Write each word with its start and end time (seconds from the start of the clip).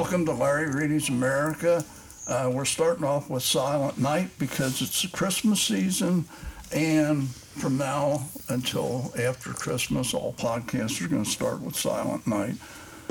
Welcome 0.00 0.24
to 0.24 0.32
Larry 0.32 0.70
Reedy's 0.70 1.10
America. 1.10 1.84
Uh, 2.26 2.50
we're 2.50 2.64
starting 2.64 3.04
off 3.04 3.28
with 3.28 3.42
Silent 3.42 3.98
Night 3.98 4.30
because 4.38 4.80
it's 4.80 5.02
the 5.02 5.08
Christmas 5.08 5.60
season, 5.60 6.24
and 6.72 7.28
from 7.28 7.76
now 7.76 8.22
until 8.48 9.12
after 9.18 9.50
Christmas, 9.52 10.14
all 10.14 10.32
podcasts 10.32 11.04
are 11.04 11.08
going 11.08 11.24
to 11.24 11.30
start 11.30 11.60
with 11.60 11.76
Silent 11.76 12.26
Night. 12.26 12.54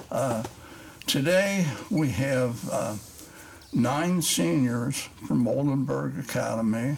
Uh, 0.09 0.41
today 1.05 1.67
we 1.91 2.09
have 2.09 2.67
uh, 2.71 2.95
nine 3.71 4.23
seniors 4.23 5.07
from 5.27 5.47
Oldenburg 5.47 6.17
Academy. 6.17 6.97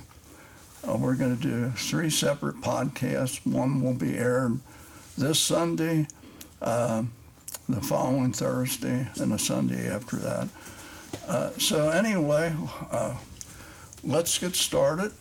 Uh, 0.87 0.95
we're 0.95 1.15
going 1.15 1.35
to 1.35 1.41
do 1.41 1.69
three 1.71 2.09
separate 2.09 2.61
podcasts. 2.61 3.45
One 3.45 3.81
will 3.81 3.93
be 3.93 4.17
aired 4.17 4.57
this 5.17 5.37
Sunday, 5.37 6.07
uh, 6.61 7.03
the 7.71 7.81
following 7.81 8.33
Thursday, 8.33 9.07
and 9.19 9.31
the 9.31 9.39
Sunday 9.39 9.89
after 9.89 10.17
that. 10.17 10.47
Uh, 11.27 11.49
so 11.57 11.89
anyway, 11.89 12.53
uh, 12.91 13.15
let's 14.03 14.37
get 14.37 14.55
started, 14.55 15.11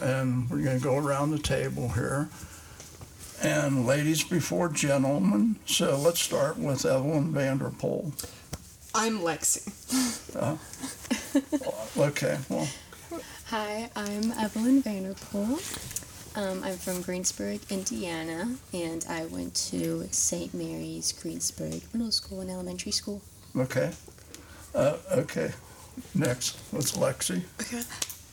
and 0.00 0.48
we're 0.50 0.62
going 0.62 0.78
to 0.78 0.82
go 0.82 0.96
around 0.96 1.30
the 1.30 1.38
table 1.38 1.90
here. 1.90 2.28
And 3.42 3.86
ladies 3.86 4.22
before 4.22 4.68
gentlemen. 4.68 5.56
So 5.64 5.96
let's 5.96 6.20
start 6.20 6.58
with 6.58 6.84
Evelyn 6.84 7.32
Vanderpool. 7.32 8.12
I'm 8.94 9.20
Lexi. 9.20 9.66
Okay, 11.96 12.38
well, 12.48 12.68
Hi, 13.46 13.90
I'm 13.96 14.30
Evelyn 14.32 14.80
Vanderpool. 14.80 15.58
Um, 16.36 16.62
I'm 16.62 16.76
from 16.76 17.02
Greensburg, 17.02 17.60
Indiana, 17.70 18.54
and 18.72 19.04
I 19.08 19.24
went 19.26 19.54
to 19.70 20.06
St. 20.12 20.54
Mary's 20.54 21.10
Greensburg 21.12 21.82
Middle 21.92 22.12
School 22.12 22.40
and 22.40 22.50
Elementary 22.50 22.92
School. 22.92 23.20
okay. 23.56 23.90
Uh, 24.72 24.96
okay. 25.10 25.50
Next, 26.14 26.56
what's 26.70 26.92
Lexi? 26.96 27.42
Okay. 27.60 27.82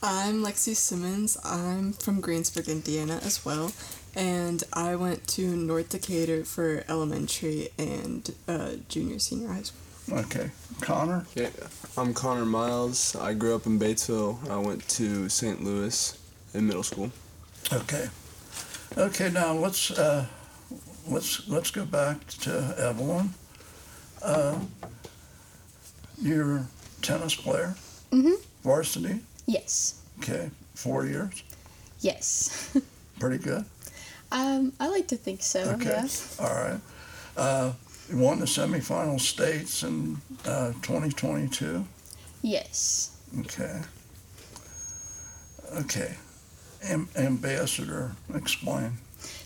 I'm 0.00 0.44
Lexi 0.44 0.76
Simmons. 0.76 1.36
I'm 1.44 1.92
from 1.92 2.20
Greensburg, 2.20 2.68
Indiana 2.68 3.18
as 3.24 3.44
well. 3.44 3.72
And 4.14 4.62
I 4.72 4.94
went 4.94 5.26
to 5.28 5.56
North 5.56 5.88
Decatur 5.88 6.44
for 6.44 6.84
elementary 6.88 7.70
and 7.76 8.32
uh, 8.46 8.70
junior 8.88 9.18
senior 9.18 9.48
high 9.48 9.62
school. 9.62 10.18
Okay. 10.20 10.52
Connor? 10.80 11.26
Yeah, 11.34 11.50
I'm 11.96 12.14
Connor 12.14 12.46
Miles. 12.46 13.16
I 13.16 13.34
grew 13.34 13.56
up 13.56 13.66
in 13.66 13.80
Batesville. 13.80 14.48
I 14.48 14.56
went 14.56 14.88
to 14.90 15.28
St. 15.28 15.64
Louis 15.64 16.16
in 16.54 16.66
middle 16.68 16.84
school. 16.84 17.10
Okay. 17.72 18.08
Okay, 18.96 19.30
now 19.30 19.52
let's, 19.52 19.90
uh, 19.90 20.26
let's, 21.06 21.46
let's 21.48 21.70
go 21.70 21.84
back 21.84 22.26
to 22.28 22.74
Evelyn. 22.78 23.34
Uh, 24.22 24.58
you're 26.20 26.56
a 26.58 26.66
tennis 27.02 27.34
player? 27.34 27.74
Mhm. 28.10 28.36
Varsity? 28.64 29.20
Yes, 29.46 29.94
Okay, 30.20 30.50
four 30.74 31.06
years? 31.06 31.42
yes. 32.00 32.76
Pretty 33.20 33.38
good? 33.38 33.64
um, 34.32 34.72
I 34.80 34.88
like 34.88 35.08
to 35.08 35.16
think 35.16 35.42
so. 35.42 35.60
Okay. 35.60 35.90
Yeah. 35.90 36.08
All 36.40 36.54
right. 36.54 36.80
Uh, 37.36 37.72
you 38.10 38.18
won 38.18 38.38
the 38.40 38.46
semifinal 38.46 39.20
states 39.20 39.82
in 39.82 40.18
uh, 40.44 40.72
2022? 40.82 41.84
Yes. 42.42 43.10
Okay. 43.40 43.80
Okay. 45.74 46.14
Am- 46.82 47.08
ambassador, 47.16 48.12
explain. 48.34 48.98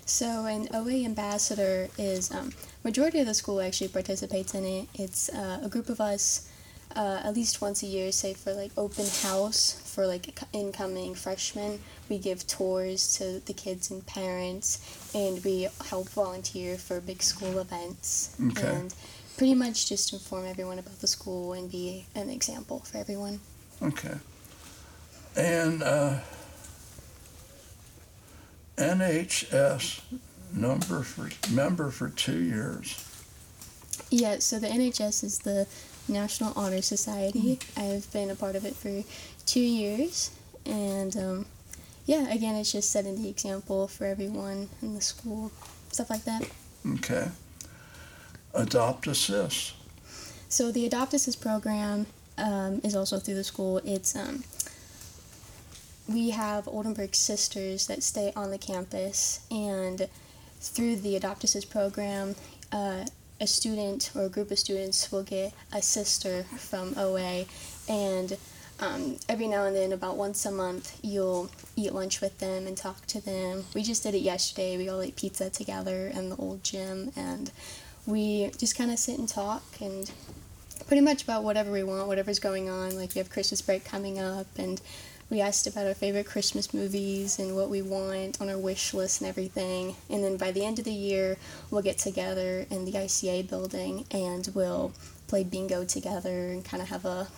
So 0.04 0.44
an 0.46 0.68
OA 0.74 1.04
ambassador 1.04 1.88
is 1.96 2.30
um, 2.30 2.52
majority 2.84 3.20
of 3.20 3.26
the 3.26 3.34
school 3.34 3.60
actually 3.60 3.88
participates 3.88 4.54
in 4.54 4.64
it. 4.64 4.88
It's 4.94 5.28
uh, 5.30 5.60
a 5.62 5.68
group 5.68 5.88
of 5.88 6.00
us 6.00 6.48
uh, 6.96 7.20
at 7.24 7.34
least 7.34 7.60
once 7.60 7.82
a 7.82 7.86
year, 7.86 8.12
say 8.12 8.34
for 8.34 8.52
like 8.52 8.70
open 8.76 9.06
house 9.22 9.80
for 9.84 10.06
like 10.06 10.38
incoming 10.52 11.14
freshmen. 11.14 11.80
We 12.08 12.18
give 12.18 12.46
tours 12.46 13.16
to 13.18 13.40
the 13.46 13.52
kids 13.52 13.90
and 13.90 14.06
parents, 14.06 15.10
and 15.14 15.42
we 15.44 15.68
help 15.86 16.08
volunteer 16.10 16.76
for 16.76 17.00
big 17.00 17.22
school 17.22 17.58
events. 17.58 18.36
Okay. 18.48 18.68
And 18.68 18.94
pretty 19.36 19.54
much 19.54 19.88
just 19.88 20.12
inform 20.12 20.46
everyone 20.46 20.78
about 20.78 21.00
the 21.00 21.06
school 21.06 21.52
and 21.54 21.70
be 21.70 22.04
an 22.14 22.28
example 22.28 22.80
for 22.80 22.98
everyone. 22.98 23.40
Okay. 23.80 24.14
And 25.36 25.82
uh, 25.82 26.18
NHS 28.76 30.00
number 30.52 31.02
for 31.02 31.30
member 31.52 31.90
for 31.90 32.08
two 32.08 32.40
years. 32.40 33.08
Yeah, 34.10 34.38
so 34.38 34.58
the 34.58 34.68
NHS 34.68 35.24
is 35.24 35.38
the 35.40 35.66
National 36.08 36.52
Honor 36.56 36.82
Society. 36.82 37.58
I've 37.76 38.10
been 38.12 38.30
a 38.30 38.34
part 38.34 38.56
of 38.56 38.64
it 38.64 38.74
for 38.74 39.02
two 39.46 39.60
years, 39.60 40.30
and 40.66 41.16
um, 41.16 41.46
yeah, 42.06 42.30
again, 42.30 42.54
it's 42.56 42.72
just 42.72 42.90
setting 42.90 43.22
the 43.22 43.28
example 43.28 43.88
for 43.88 44.04
everyone 44.04 44.68
in 44.82 44.94
the 44.94 45.00
school, 45.00 45.52
stuff 45.90 46.10
like 46.10 46.24
that. 46.24 46.48
Okay. 46.94 47.28
Adopt 48.54 49.06
Assist. 49.06 49.74
So 50.48 50.70
the 50.70 50.84
Adopt 50.84 51.14
Assist 51.14 51.40
program 51.40 52.06
um, 52.36 52.80
is 52.84 52.94
also 52.94 53.18
through 53.18 53.36
the 53.36 53.44
school. 53.44 53.80
It's 53.84 54.14
um, 54.16 54.44
we 56.08 56.30
have 56.30 56.68
Oldenburg 56.68 57.14
sisters 57.14 57.86
that 57.86 58.02
stay 58.02 58.32
on 58.34 58.50
the 58.50 58.58
campus, 58.58 59.40
and 59.50 60.08
through 60.60 60.96
the 60.96 61.16
Adopt 61.16 61.44
Assist 61.44 61.70
program, 61.70 62.34
uh, 62.72 63.04
a 63.40 63.46
student 63.46 64.10
or 64.14 64.24
a 64.24 64.28
group 64.28 64.50
of 64.50 64.58
students 64.58 65.10
will 65.10 65.22
get 65.22 65.52
a 65.72 65.82
sister 65.82 66.44
from 66.56 66.94
OA, 66.96 67.46
and 67.88 68.36
um, 68.80 69.16
every 69.28 69.46
now 69.46 69.64
and 69.64 69.76
then, 69.76 69.92
about 69.92 70.16
once 70.16 70.44
a 70.44 70.50
month, 70.50 70.98
you'll 71.02 71.50
eat 71.76 71.92
lunch 71.92 72.20
with 72.20 72.38
them 72.38 72.66
and 72.66 72.76
talk 72.76 73.06
to 73.06 73.20
them. 73.24 73.64
We 73.74 73.82
just 73.82 74.02
did 74.02 74.14
it 74.14 74.22
yesterday. 74.22 74.76
We 74.76 74.88
all 74.88 75.00
ate 75.00 75.14
pizza 75.14 75.50
together 75.50 76.08
in 76.08 76.30
the 76.30 76.36
old 76.36 76.64
gym, 76.64 77.12
and 77.14 77.50
we 78.06 78.50
just 78.58 78.76
kind 78.76 78.90
of 78.90 78.98
sit 78.98 79.18
and 79.18 79.28
talk 79.28 79.62
and 79.80 80.10
pretty 80.88 81.00
much 81.00 81.22
about 81.22 81.44
whatever 81.44 81.70
we 81.70 81.84
want, 81.84 82.08
whatever's 82.08 82.40
going 82.40 82.68
on. 82.68 82.96
Like 82.96 83.14
we 83.14 83.20
have 83.20 83.30
Christmas 83.30 83.62
break 83.62 83.84
coming 83.84 84.18
up, 84.18 84.46
and 84.58 84.80
we 85.32 85.40
asked 85.40 85.66
about 85.66 85.86
our 85.86 85.94
favorite 85.94 86.26
Christmas 86.26 86.74
movies 86.74 87.38
and 87.38 87.56
what 87.56 87.70
we 87.70 87.80
want 87.80 88.38
on 88.42 88.50
our 88.50 88.58
wish 88.58 88.92
list 88.92 89.22
and 89.22 89.30
everything. 89.30 89.96
And 90.10 90.22
then 90.22 90.36
by 90.36 90.52
the 90.52 90.62
end 90.62 90.78
of 90.78 90.84
the 90.84 90.92
year, 90.92 91.38
we'll 91.70 91.80
get 91.80 91.96
together 91.96 92.66
in 92.68 92.84
the 92.84 92.92
ICA 92.92 93.48
building 93.48 94.04
and 94.10 94.46
we'll 94.54 94.92
play 95.28 95.42
bingo 95.42 95.86
together 95.86 96.48
and 96.50 96.62
kind 96.62 96.82
of 96.82 96.90
have 96.90 97.06
a 97.06 97.28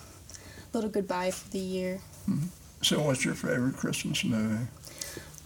little 0.72 0.91
goodbye 0.91 1.31
for 1.31 1.49
the 1.50 1.60
year. 1.60 2.00
So, 2.82 3.00
what's 3.00 3.25
your 3.25 3.34
favorite 3.34 3.77
Christmas 3.77 4.25
movie? 4.25 4.66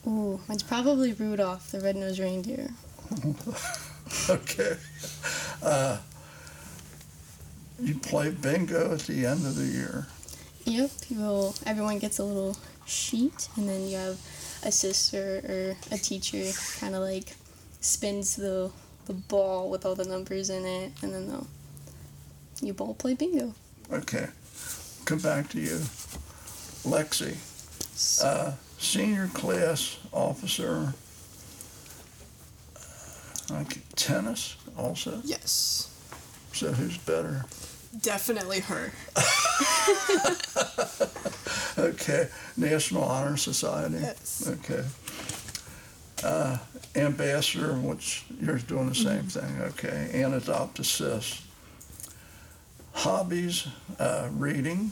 Ooh, 0.06 0.40
it's 0.48 0.62
probably 0.62 1.12
Rudolph 1.12 1.70
the 1.70 1.80
Red-Nosed 1.80 2.18
Reindeer. 2.18 2.70
Okay. 4.30 4.74
Uh, 5.62 5.98
you 7.78 7.94
play 7.96 8.30
bingo 8.30 8.94
at 8.94 9.00
the 9.00 9.26
end 9.26 9.44
of 9.44 9.54
the 9.54 9.66
year. 9.66 10.06
Yep, 10.68 10.90
you'll, 11.08 11.54
everyone 11.64 11.98
gets 11.98 12.18
a 12.18 12.24
little 12.24 12.54
sheet, 12.86 13.48
and 13.56 13.66
then 13.66 13.88
you 13.88 13.96
have 13.96 14.18
a 14.64 14.70
sister 14.70 15.40
or 15.48 15.94
a 15.94 15.98
teacher 15.98 16.44
kind 16.78 16.94
of 16.94 17.02
like 17.02 17.34
spins 17.80 18.36
the 18.36 18.70
the 19.06 19.14
ball 19.14 19.70
with 19.70 19.86
all 19.86 19.94
the 19.94 20.04
numbers 20.04 20.50
in 20.50 20.66
it, 20.66 20.92
and 21.02 21.14
then 21.14 21.28
they'll 21.28 21.46
you 22.60 22.74
all 22.78 22.92
play 22.92 23.14
bingo. 23.14 23.54
Okay. 23.90 24.26
Come 25.06 25.20
back 25.20 25.48
to 25.50 25.60
you. 25.60 25.78
Lexi, 26.84 27.34
uh, 28.22 28.52
senior 28.78 29.28
class 29.28 29.98
officer, 30.12 30.92
uh, 32.76 33.54
like 33.54 33.78
tennis 33.96 34.56
also. 34.76 35.22
Yes. 35.24 35.94
So 36.52 36.72
who's 36.72 36.98
better? 36.98 37.46
Definitely 38.00 38.60
her. 38.60 38.92
Okay. 41.78 42.28
National 42.56 43.04
Honor 43.04 43.36
Society. 43.36 43.98
Yes. 44.00 44.48
Okay. 44.48 44.84
Uh, 46.24 46.58
ambassador, 46.96 47.74
which 47.74 48.24
you're 48.40 48.58
doing 48.58 48.88
the 48.88 48.94
same 48.94 49.24
thing. 49.24 49.60
Okay. 49.62 50.10
And 50.12 50.34
adopt 50.34 50.78
assist. 50.80 51.42
Hobbies, 52.92 53.68
uh, 54.00 54.28
reading. 54.32 54.90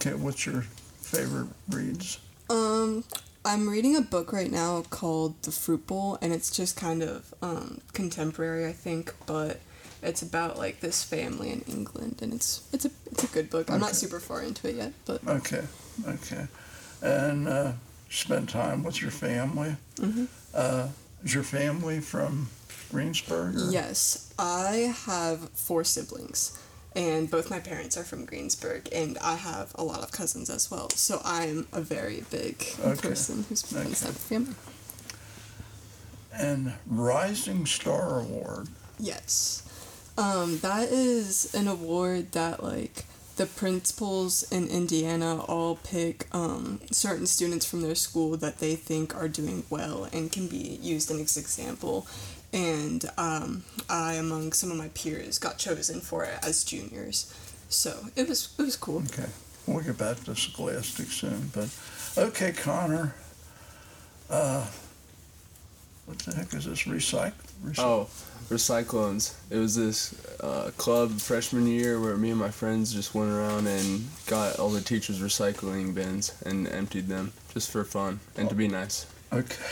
Okay. 0.00 0.14
What's 0.14 0.46
your 0.46 0.62
favorite 1.00 1.48
reads? 1.68 2.18
Um, 2.48 3.04
I'm 3.44 3.68
reading 3.68 3.94
a 3.96 4.00
book 4.00 4.32
right 4.32 4.50
now 4.50 4.82
called 4.88 5.42
The 5.42 5.50
Fruit 5.50 5.86
Bowl, 5.86 6.16
and 6.22 6.32
it's 6.32 6.50
just 6.50 6.76
kind 6.76 7.02
of 7.02 7.34
um, 7.42 7.82
contemporary, 7.92 8.66
I 8.66 8.72
think, 8.72 9.14
but 9.26 9.60
it's 10.04 10.22
about 10.22 10.58
like 10.58 10.80
this 10.80 11.02
family 11.02 11.50
in 11.50 11.62
England, 11.62 12.20
and 12.22 12.32
it's 12.34 12.62
it's 12.72 12.84
a 12.84 12.90
it's 13.10 13.24
a 13.24 13.28
good 13.28 13.50
book. 13.50 13.70
I'm 13.70 13.80
not 13.80 13.96
super 13.96 14.20
far 14.20 14.42
into 14.42 14.68
it 14.68 14.76
yet, 14.76 14.92
but 15.06 15.26
Okay, 15.26 15.62
okay. 16.06 16.46
And 17.02 17.48
uh, 17.48 17.72
spend 18.10 18.48
time 18.48 18.82
with 18.84 19.00
your 19.02 19.10
family. 19.10 19.76
Mhm. 19.96 20.28
Uh, 20.54 20.88
is 21.24 21.34
your 21.34 21.42
family 21.44 22.00
from 22.00 22.48
Greensburg? 22.90 23.56
or- 23.56 23.70
yes, 23.70 24.30
I 24.38 24.94
have 25.06 25.48
four 25.54 25.84
siblings, 25.84 26.56
and 26.94 27.30
both 27.30 27.50
my 27.50 27.58
parents 27.60 27.96
are 27.96 28.04
from 28.04 28.24
Greensburg, 28.26 28.88
and 28.92 29.18
I 29.18 29.34
have 29.36 29.72
a 29.74 29.82
lot 29.84 30.00
of 30.02 30.12
cousins 30.12 30.48
as 30.50 30.70
well. 30.70 30.90
So 30.90 31.20
I'm 31.24 31.66
a 31.72 31.80
very 31.80 32.24
big 32.30 32.56
Okay. 32.80 33.08
person 33.08 33.44
who's 33.48 33.62
from 33.62 33.78
Okay. 33.78 34.08
of 34.08 34.16
family. 34.16 34.54
And 36.32 36.74
Rising 36.86 37.64
Star 37.66 38.20
Award. 38.20 38.68
Yes. 38.98 39.62
Um, 40.16 40.58
that 40.58 40.90
is 40.90 41.54
an 41.54 41.66
award 41.66 42.32
that 42.32 42.62
like 42.62 43.04
the 43.36 43.46
principals 43.46 44.44
in 44.52 44.68
Indiana 44.68 45.40
all 45.42 45.76
pick 45.76 46.28
um, 46.32 46.80
certain 46.92 47.26
students 47.26 47.66
from 47.68 47.80
their 47.80 47.96
school 47.96 48.36
that 48.36 48.58
they 48.58 48.76
think 48.76 49.14
are 49.16 49.28
doing 49.28 49.64
well 49.70 50.08
and 50.12 50.30
can 50.30 50.46
be 50.46 50.78
used 50.80 51.10
as 51.10 51.16
an 51.16 51.42
example. 51.42 52.06
And 52.52 53.04
um, 53.18 53.64
I, 53.90 54.14
among 54.14 54.52
some 54.52 54.70
of 54.70 54.76
my 54.76 54.88
peers, 54.94 55.38
got 55.38 55.58
chosen 55.58 56.00
for 56.00 56.24
it 56.24 56.38
as 56.44 56.62
juniors. 56.62 57.34
So 57.68 58.06
it 58.14 58.28
was 58.28 58.54
it 58.56 58.62
was 58.62 58.76
cool. 58.76 59.02
Okay, 59.06 59.28
we'll 59.66 59.82
get 59.82 59.98
back 59.98 60.22
to 60.24 60.36
Scholastic 60.36 61.08
soon, 61.08 61.50
but 61.52 61.68
okay, 62.16 62.52
Connor. 62.52 63.16
Uh, 64.30 64.64
what 66.06 66.18
the 66.20 66.34
heck 66.36 66.54
is 66.54 66.66
this? 66.66 66.84
Recycle? 66.84 67.32
Recycle. 67.64 67.78
Oh, 67.78 68.08
Recyclones. 68.48 69.34
It 69.50 69.58
was 69.58 69.74
this 69.74 70.14
uh, 70.40 70.70
club 70.76 71.12
freshman 71.12 71.66
year 71.66 72.00
where 72.00 72.16
me 72.16 72.30
and 72.30 72.38
my 72.38 72.50
friends 72.50 72.92
just 72.92 73.14
went 73.14 73.30
around 73.30 73.66
and 73.66 74.04
got 74.26 74.58
all 74.58 74.70
the 74.70 74.80
teachers' 74.80 75.20
recycling 75.20 75.94
bins 75.94 76.34
and 76.44 76.68
emptied 76.68 77.08
them 77.08 77.32
just 77.52 77.70
for 77.70 77.84
fun 77.84 78.20
and 78.36 78.48
to 78.48 78.54
be 78.54 78.68
nice. 78.68 79.06
Okay. 79.32 79.56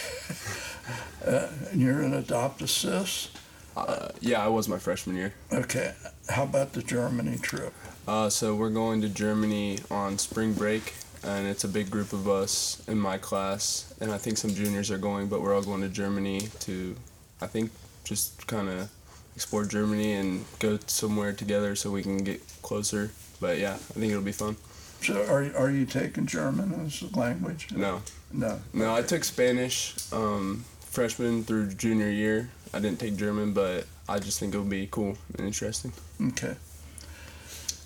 Uh, 1.25 1.47
and 1.71 1.81
you're 1.81 2.01
an 2.01 2.15
adopt 2.15 2.61
assist. 2.63 3.31
Uh, 3.77 4.09
yeah, 4.21 4.45
I 4.45 4.49
was 4.49 4.69
my 4.69 4.79
freshman 4.79 5.15
year. 5.15 5.33
Okay. 5.53 5.95
How 6.29 6.43
about 6.43 6.73
the 6.73 6.83
Germany 6.83 7.39
trip? 7.39 7.73
Uh, 8.07 8.29
so 8.29 8.55
we're 8.57 8.71
going 8.71 9.01
to 9.03 9.09
Germany 9.09 9.79
on 9.91 10.19
spring 10.19 10.53
break, 10.53 10.95
and 11.23 11.47
it's 11.47 11.63
a 11.63 11.69
big 11.69 11.91
group 11.91 12.13
of 12.13 12.29
us 12.29 12.83
in 12.89 12.99
my 12.99 13.17
class, 13.17 13.95
and 14.01 14.11
I 14.11 14.19
think 14.19 14.37
some 14.39 14.53
juniors 14.53 14.91
are 14.91 14.99
going, 14.99 15.29
but 15.29 15.41
we're 15.41 15.55
all 15.55 15.63
going 15.63 15.83
to 15.83 15.89
Germany 15.89 16.49
to, 16.61 16.97
I 17.41 17.47
think, 17.47 17.71
just 18.05 18.47
kind 18.47 18.69
of 18.69 18.91
explore 19.35 19.65
Germany 19.65 20.13
and 20.13 20.45
go 20.59 20.79
somewhere 20.87 21.33
together 21.33 21.75
so 21.77 21.91
we 21.91 22.03
can 22.03 22.19
get 22.19 22.41
closer. 22.63 23.11
But 23.41 23.59
yeah, 23.59 23.75
I 23.75 23.77
think 23.99 24.11
it'll 24.13 24.23
be 24.23 24.33
fun. 24.33 24.57
So, 25.03 25.25
are 25.25 25.45
are 25.57 25.71
you 25.71 25.85
taking 25.87 26.27
German 26.27 26.73
as 26.87 27.03
a 27.03 27.19
language? 27.19 27.69
No, 27.75 28.03
No. 28.33 28.61
no, 28.73 28.95
I 28.95 29.03
took 29.03 29.25
Spanish 29.25 29.95
um, 30.13 30.65
freshman 30.81 31.43
through 31.45 31.75
junior 31.75 32.09
year. 32.11 32.51
I 32.73 32.79
didn't 32.79 33.01
take 33.01 33.17
German, 33.17 33.53
but 33.53 33.87
I 34.09 34.19
just 34.21 34.39
think 34.39 34.55
it'll 34.55 34.65
be 34.67 34.87
cool 34.91 35.17
and 35.37 35.47
interesting. 35.47 35.93
Okay. 36.29 36.55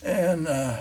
And 0.04 0.46
uh, 0.46 0.78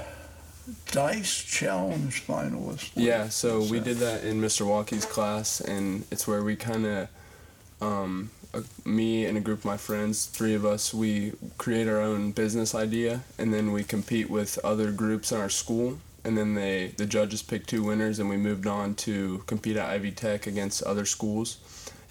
Dice 0.91 1.41
Challenge 1.43 2.25
finalist. 2.27 2.91
Yeah, 2.95 3.29
so 3.29 3.63
we 3.63 3.79
did 3.79 3.97
that 3.97 4.23
in 4.23 4.41
Mr. 4.41 4.65
Walkie's 4.65 5.05
class, 5.05 5.61
and 5.61 6.03
it's 6.11 6.27
where 6.27 6.43
we 6.43 6.55
kind 6.55 6.85
of, 6.85 7.07
um, 7.81 8.29
uh, 8.55 8.61
me 8.85 9.25
and 9.25 9.37
a 9.37 9.41
group 9.41 9.59
of 9.59 9.65
my 9.65 9.77
friends, 9.77 10.25
three 10.25 10.53
of 10.53 10.65
us, 10.65 10.93
we 10.93 11.33
create 11.57 11.87
our 11.87 12.01
own 12.01 12.31
business 12.31 12.73
idea, 12.73 13.21
and 13.37 13.53
then 13.53 13.71
we 13.71 13.83
compete 13.83 14.29
with 14.29 14.57
other 14.63 14.91
groups 14.91 15.31
in 15.31 15.39
our 15.39 15.49
school, 15.49 15.97
and 16.23 16.37
then 16.37 16.55
they 16.55 16.93
the 16.97 17.05
judges 17.05 17.41
picked 17.43 17.69
two 17.69 17.83
winners, 17.83 18.19
and 18.19 18.29
we 18.29 18.37
moved 18.37 18.67
on 18.67 18.95
to 18.95 19.43
compete 19.45 19.77
at 19.77 19.89
Ivy 19.89 20.11
Tech 20.11 20.47
against 20.47 20.83
other 20.83 21.05
schools, 21.05 21.57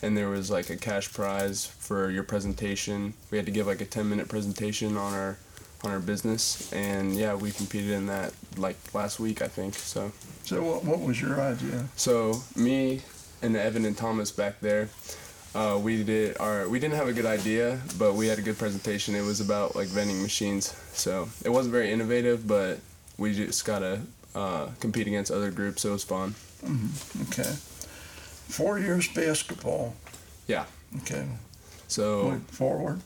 and 0.03 0.17
there 0.17 0.29
was 0.29 0.51
like 0.51 0.71
a 0.71 0.77
cash 0.77 1.13
prize 1.13 1.67
for 1.67 2.11
your 2.11 2.25
presentation. 2.25 3.15
We 3.31 3.39
had 3.39 3.47
to 3.47 3.53
give 3.53 3.67
like 3.67 3.81
a 3.81 3.87
ten 3.87 4.09
minute 4.09 4.29
presentation 4.29 4.97
on 4.97 5.15
our 5.15 5.39
on 5.83 5.91
our 5.91 6.01
business, 6.01 6.73
and 6.73 7.17
yeah, 7.17 7.35
we 7.35 7.51
competed 7.51 7.91
in 7.91 8.07
that 8.07 8.33
like 8.57 8.77
last 8.95 9.19
week, 9.19 9.43
I 9.43 9.49
think. 9.49 9.75
So. 9.75 10.13
So, 10.45 10.63
what, 10.63 10.85
what 10.85 11.01
was 11.01 11.21
your 11.23 11.41
idea? 11.41 11.87
So 11.97 12.43
me 12.55 13.01
and 13.41 13.57
Evan 13.57 13.87
and 13.87 13.97
Thomas 13.97 14.31
back 14.31 14.61
there, 14.61 14.91
uh, 15.55 15.79
we 15.81 16.03
did 16.05 16.37
our 16.39 16.69
we 16.69 16.79
didn't 16.81 16.97
have 16.97 17.09
a 17.09 17.13
good 17.13 17.27
idea, 17.27 17.81
but 17.99 18.15
we 18.15 18.27
had 18.27 18.39
a 18.39 18.43
good 18.43 18.59
presentation. 18.59 19.15
It 19.15 19.23
was 19.23 19.41
about 19.41 19.77
like 19.77 19.89
vending 19.89 20.21
machines, 20.23 20.75
so 20.93 21.29
it 21.45 21.51
wasn't 21.51 21.73
very 21.73 21.93
innovative, 21.93 22.47
but 22.47 22.81
we 23.19 23.35
just 23.35 23.65
gotta 23.65 24.01
uh, 24.35 24.69
compete 24.81 25.07
against 25.07 25.31
other 25.31 25.51
groups. 25.51 25.83
So 25.83 25.91
it 25.91 25.93
was 25.93 26.05
fun. 26.05 26.35
Okay. 27.31 27.53
Four 28.49 28.79
years 28.79 29.09
basketball. 29.09 29.95
Yeah. 30.47 30.65
Okay. 31.03 31.27
So 31.89 32.31
Wait, 32.31 32.41
forward. 32.51 33.01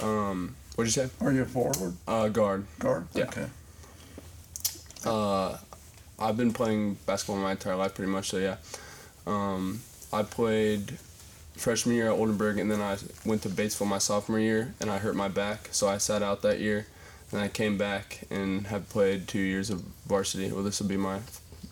um, 0.00 0.54
what'd 0.76 0.94
you 0.94 1.02
say? 1.04 1.10
Are 1.20 1.32
you 1.32 1.42
a 1.42 1.46
forward 1.46 1.94
Uh, 2.08 2.28
guard. 2.28 2.66
guard? 2.78 3.06
Yeah. 3.14 3.24
Okay. 3.24 3.46
Uh, 5.04 5.58
I've 6.18 6.36
been 6.36 6.52
playing 6.52 6.94
basketball 7.06 7.36
my 7.36 7.52
entire 7.52 7.76
life, 7.76 7.94
pretty 7.94 8.10
much. 8.10 8.30
So 8.30 8.38
yeah, 8.38 8.56
um, 9.26 9.80
I 10.12 10.22
played 10.22 10.96
freshman 11.54 11.94
year 11.94 12.06
at 12.06 12.18
Oldenburg, 12.18 12.58
and 12.58 12.70
then 12.70 12.80
I 12.80 12.96
went 13.24 13.42
to 13.42 13.48
Batesville 13.48 13.86
my 13.86 13.98
sophomore 13.98 14.40
year, 14.40 14.74
and 14.80 14.90
I 14.90 14.98
hurt 14.98 15.16
my 15.16 15.28
back, 15.28 15.68
so 15.70 15.88
I 15.88 15.98
sat 15.98 16.22
out 16.22 16.42
that 16.42 16.60
year. 16.60 16.86
And 17.32 17.42
I 17.42 17.48
came 17.48 17.76
back 17.76 18.20
and 18.30 18.68
have 18.68 18.88
played 18.90 19.26
two 19.26 19.40
years 19.40 19.68
of 19.68 19.80
varsity. 20.06 20.52
Well, 20.52 20.62
this 20.62 20.80
will 20.80 20.86
be 20.88 20.96
my 20.96 21.18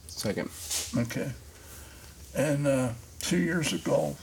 second. 0.09 0.51
Okay. 0.97 1.31
And 2.35 2.67
uh, 2.67 2.89
two 3.21 3.37
years 3.37 3.73
of 3.73 3.85
golf. 3.85 4.19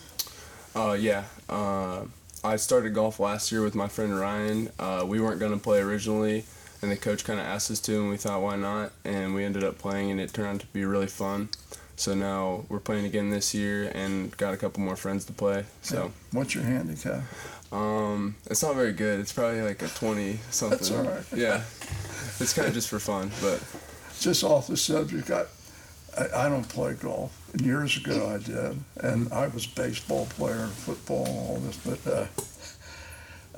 Uh, 0.75 0.97
yeah. 0.99 1.25
Uh, 1.47 2.05
I 2.43 2.57
started 2.57 2.93
golf 2.93 3.21
last 3.21 3.53
year 3.53 3.63
with 3.63 3.73
my 3.73 3.87
friend 3.87 4.19
Ryan. 4.19 4.69
Uh, 4.77 5.05
we 5.07 5.21
weren't 5.21 5.39
going 5.39 5.53
to 5.53 5.59
play 5.59 5.79
originally, 5.79 6.43
and 6.81 6.91
the 6.91 6.97
coach 6.97 7.23
kind 7.23 7.39
of 7.39 7.45
asked 7.45 7.71
us 7.71 7.79
to, 7.81 7.99
and 8.01 8.09
we 8.09 8.17
thought, 8.17 8.41
why 8.41 8.57
not? 8.57 8.91
And 9.05 9.33
we 9.33 9.45
ended 9.45 9.63
up 9.63 9.77
playing, 9.77 10.11
and 10.11 10.19
it 10.19 10.33
turned 10.33 10.47
out 10.47 10.59
to 10.61 10.67
be 10.67 10.83
really 10.83 11.07
fun. 11.07 11.49
So 11.99 12.13
now 12.13 12.63
we're 12.69 12.79
playing 12.79 13.03
again 13.03 13.29
this 13.29 13.53
year, 13.53 13.91
and 13.93 14.35
got 14.37 14.53
a 14.53 14.57
couple 14.57 14.81
more 14.81 14.95
friends 14.95 15.25
to 15.25 15.33
play. 15.33 15.65
So 15.81 16.13
What's 16.31 16.55
your 16.55 16.63
handicap? 16.63 17.23
um, 17.73 18.35
it's 18.49 18.63
not 18.63 18.75
very 18.75 18.93
good. 18.93 19.19
It's 19.19 19.33
probably 19.33 19.61
like 19.61 19.81
a 19.81 19.89
twenty 19.89 20.39
something. 20.49 20.77
That's 20.77 20.91
all 20.91 21.03
right. 21.03 21.23
Yeah, 21.35 21.63
it's 22.39 22.53
kind 22.53 22.69
of 22.69 22.73
just 22.73 22.87
for 22.87 22.99
fun, 22.99 23.31
but 23.41 23.61
Just 24.21 24.45
off 24.45 24.67
the 24.67 24.77
subject, 24.77 25.29
I, 25.29 25.43
I, 26.17 26.45
I 26.45 26.49
don't 26.49 26.67
play 26.69 26.93
golf. 26.93 27.35
And 27.51 27.61
years 27.65 27.97
ago 27.97 28.29
I 28.33 28.37
did, 28.37 28.77
and 29.03 29.33
I 29.33 29.47
was 29.47 29.65
a 29.65 29.75
baseball 29.75 30.25
player, 30.27 30.63
and 30.63 30.71
football, 30.71 31.25
and 31.25 31.37
all 31.37 31.57
this, 31.57 31.77
but 31.85 32.07
uh, 32.09 32.25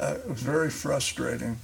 uh, 0.04 0.16
it 0.18 0.30
was 0.30 0.42
very 0.42 0.72
frustrating. 0.72 1.60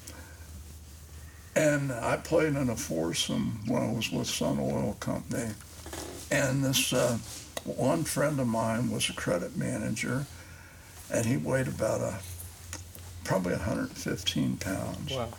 And 1.55 1.91
I 1.91 2.17
played 2.17 2.55
in 2.55 2.69
a 2.69 2.75
foursome 2.75 3.61
when 3.65 3.81
I 3.81 3.91
was 3.91 4.11
with 4.11 4.27
Sun 4.27 4.59
Oil 4.59 4.95
Company, 4.99 5.53
and 6.31 6.63
this 6.63 6.93
uh, 6.93 7.17
one 7.63 8.03
friend 8.03 8.39
of 8.39 8.47
mine 8.47 8.91
was 8.91 9.09
a 9.09 9.13
credit 9.13 9.55
manager, 9.57 10.25
and 11.11 11.25
he 11.25 11.37
weighed 11.37 11.67
about 11.67 12.01
a 12.01 12.19
probably 13.23 13.53
115 13.53 14.57
pounds, 14.57 15.13
wow. 15.13 15.29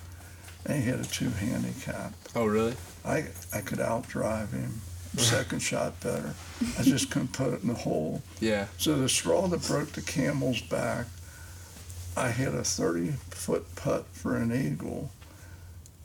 and 0.66 0.83
he 0.83 0.88
had 0.88 1.00
a 1.00 1.04
two 1.04 1.30
handicap. 1.30 2.12
Oh 2.35 2.47
really? 2.47 2.75
I 3.04 3.26
I 3.52 3.61
could 3.61 3.78
outdrive 3.78 4.52
him. 4.52 4.80
Second 5.16 5.61
shot 5.61 5.99
better. 6.00 6.35
I 6.78 6.83
just 6.83 7.11
couldn't 7.11 7.33
put 7.33 7.54
it 7.54 7.62
in 7.62 7.68
the 7.68 7.75
hole. 7.75 8.23
Yeah. 8.40 8.66
So 8.76 8.97
the 8.97 9.09
straw 9.09 9.49
that 9.49 9.66
broke 9.66 9.92
the 9.92 10.02
camel's 10.02 10.61
back, 10.61 11.07
I 12.16 12.30
hit 12.30 12.54
a 12.54 12.62
30 12.62 13.12
foot 13.30 13.75
putt 13.75 14.04
for 14.12 14.37
an 14.37 14.52
eagle. 14.52 15.11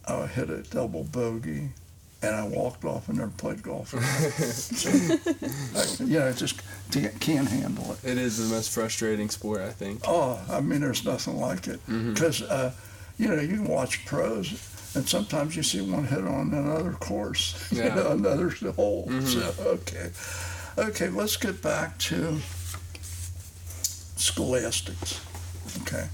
I 0.07 0.27
hit 0.27 0.49
a 0.49 0.63
double 0.63 1.03
bogey, 1.03 1.69
and 2.23 2.35
I 2.35 2.47
walked 2.47 2.85
off 2.85 3.09
and 3.09 3.17
never 3.17 3.31
played 3.31 3.61
golf. 3.61 3.93
again. 3.93 4.31
so, 4.41 4.89
I, 4.89 6.03
you 6.05 6.19
know, 6.19 6.27
I 6.29 6.31
just 6.31 6.61
can't, 6.91 7.19
can't 7.19 7.47
handle 7.47 7.91
it. 7.93 8.09
It 8.09 8.17
is 8.17 8.37
the 8.37 8.55
most 8.55 8.71
frustrating 8.71 9.29
sport, 9.29 9.61
I 9.61 9.71
think. 9.71 10.01
Oh, 10.07 10.39
I 10.49 10.61
mean, 10.61 10.81
there's 10.81 11.03
nothing 11.05 11.37
like 11.37 11.67
it. 11.67 11.79
Because, 11.85 12.41
uh, 12.41 12.71
you 13.17 13.27
know, 13.27 13.39
you 13.41 13.57
can 13.57 13.65
watch 13.65 14.05
pros, 14.05 14.51
and 14.95 15.07
sometimes 15.07 15.55
you 15.55 15.63
see 15.63 15.81
one 15.81 16.05
hit 16.05 16.23
on 16.23 16.53
another 16.53 16.93
course, 16.93 17.67
you 17.71 17.83
know, 17.83 18.11
another 18.11 18.49
hole. 18.71 19.09
So, 19.21 19.53
okay. 19.59 20.09
Okay, 20.77 21.09
let's 21.09 21.35
get 21.37 21.61
back 21.61 21.97
to 21.99 22.39
scholastics. 24.15 25.19
Okay. 25.81 26.07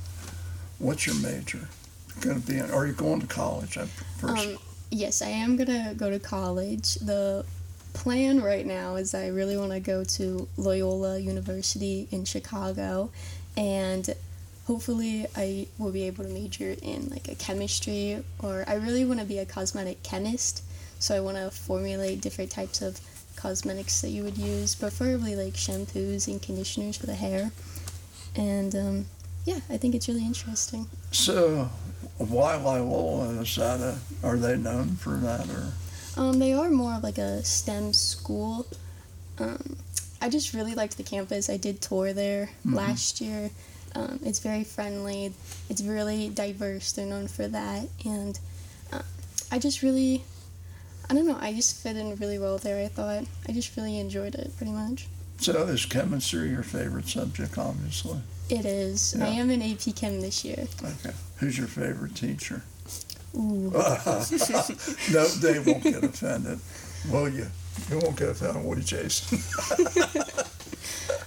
What's 0.79 1.05
your 1.05 1.15
major? 1.15 1.67
Going 2.21 2.41
to 2.41 2.47
be 2.47 2.57
in, 2.57 2.69
are 2.71 2.85
you 2.87 2.93
going 2.93 3.21
to 3.21 3.27
college 3.27 3.77
at 3.77 3.87
first? 3.87 4.47
Um, 4.47 4.57
yes, 4.91 5.21
I 5.21 5.29
am 5.29 5.55
gonna 5.55 5.93
go 5.95 6.09
to 6.09 6.19
college. 6.19 6.95
The 6.95 7.45
plan 7.93 8.41
right 8.41 8.65
now 8.65 8.95
is 8.95 9.13
I 9.13 9.27
really 9.27 9.57
want 9.57 9.71
to 9.71 9.79
go 9.79 10.03
to 10.03 10.47
Loyola 10.57 11.19
University 11.19 12.07
in 12.11 12.25
Chicago, 12.25 13.11
and 13.57 14.09
hopefully 14.69 15.25
I 15.35 15.67
will 15.79 15.91
be 15.91 16.03
able 16.03 16.23
to 16.25 16.29
major 16.29 16.75
in 16.81 17.09
like 17.09 17.27
a 17.27 17.33
chemistry 17.33 18.23
or 18.37 18.63
I 18.67 18.75
really 18.75 19.03
want 19.03 19.19
to 19.19 19.25
be 19.25 19.39
a 19.39 19.45
cosmetic 19.45 20.03
chemist. 20.03 20.63
So 20.99 21.15
I 21.15 21.21
want 21.21 21.37
to 21.37 21.49
formulate 21.49 22.21
different 22.21 22.51
types 22.51 22.81
of 22.81 22.99
cosmetics 23.35 24.01
that 24.01 24.09
you 24.09 24.23
would 24.23 24.37
use, 24.37 24.75
preferably 24.75 25.35
like 25.35 25.53
shampoos 25.53 26.27
and 26.27 26.39
conditioners 26.39 26.97
for 26.97 27.07
the 27.07 27.15
hair. 27.15 27.51
And 28.35 28.75
um, 28.75 29.05
yeah, 29.45 29.61
I 29.69 29.77
think 29.77 29.95
it's 29.95 30.07
really 30.07 30.25
interesting. 30.25 30.87
So, 31.11 31.69
Waialae 32.19 32.89
Lola, 32.89 33.29
is 33.41 33.55
that 33.55 33.79
a, 33.79 33.97
are 34.23 34.37
they 34.37 34.57
known 34.57 34.95
for 34.95 35.15
that 35.15 35.47
or? 35.49 35.71
Um, 36.17 36.39
they 36.39 36.53
are 36.53 36.69
more 36.69 36.95
of 36.95 37.03
like 37.03 37.17
a 37.17 37.43
STEM 37.43 37.93
school. 37.93 38.67
Um, 39.37 39.77
I 40.21 40.29
just 40.29 40.53
really 40.53 40.75
liked 40.75 40.97
the 40.97 41.03
campus. 41.03 41.49
I 41.49 41.57
did 41.57 41.81
tour 41.81 42.11
there 42.11 42.49
last 42.65 43.21
year. 43.21 43.51
Um, 43.95 44.19
it's 44.23 44.39
very 44.39 44.63
friendly. 44.63 45.33
It's 45.69 45.81
really 45.81 46.29
diverse. 46.29 46.91
They're 46.91 47.05
known 47.05 47.27
for 47.27 47.47
that, 47.47 47.87
and 48.05 48.37
uh, 48.91 49.01
I 49.51 49.59
just 49.59 49.81
really, 49.81 50.23
I 51.09 51.13
don't 51.13 51.25
know. 51.25 51.37
I 51.39 51.53
just 51.53 51.81
fit 51.81 51.95
in 51.95 52.15
really 52.17 52.37
well 52.37 52.57
there. 52.57 52.83
I 52.83 52.89
thought 52.89 53.23
I 53.47 53.51
just 53.51 53.75
really 53.77 53.97
enjoyed 53.97 54.35
it 54.35 54.55
pretty 54.57 54.73
much. 54.73 55.07
So 55.39 55.53
is 55.63 55.85
chemistry 55.85 56.49
your 56.49 56.63
favorite 56.63 57.07
subject, 57.07 57.57
obviously? 57.57 58.19
It 58.49 58.65
is. 58.65 59.15
I 59.19 59.27
am 59.27 59.49
in 59.49 59.61
AP 59.61 59.95
Chem 59.95 60.19
this 60.21 60.43
year. 60.43 60.67
Okay. 60.83 61.15
Who's 61.39 61.57
your 61.57 61.67
favorite 61.67 62.15
teacher? 62.15 62.63
No, 63.33 63.79
they 65.27 65.59
won't 65.59 65.83
get 65.83 66.03
offended. 66.03 66.59
Will 67.11 67.29
you? 67.29 67.45
You 67.89 67.99
won't 67.99 68.15
get 68.17 68.29
offended, 68.29 68.63
will 68.65 68.77
you, 68.77 68.83
Jason? 68.83 69.39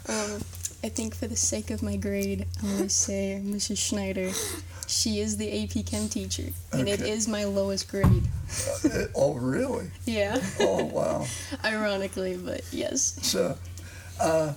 Um, 0.09 0.41
I 0.85 0.89
think 0.89 1.15
for 1.15 1.29
the 1.29 1.37
sake 1.37 1.71
of 1.71 1.81
my 1.83 1.95
grade, 1.97 2.45
I'm 2.61 2.69
going 2.71 2.83
to 2.83 2.89
say 2.89 3.41
Mrs. 3.43 3.79
Schneider. 3.79 4.33
She 4.89 5.21
is 5.21 5.37
the 5.37 5.63
AP 5.63 5.87
Chem 5.87 6.09
teacher, 6.09 6.49
and 6.73 6.89
it 6.89 7.01
Okay. 7.01 7.11
is 7.11 7.29
my 7.29 7.45
lowest 7.45 7.89
grade. 7.89 8.25
oh, 9.15 9.35
really? 9.35 9.91
Yeah, 10.05 10.39
Oh, 10.61 10.85
wow. 10.85 11.27
ironically, 11.65 12.37
but 12.37 12.63
yes. 12.73 13.17
So, 13.23 13.57
uh, 14.21 14.55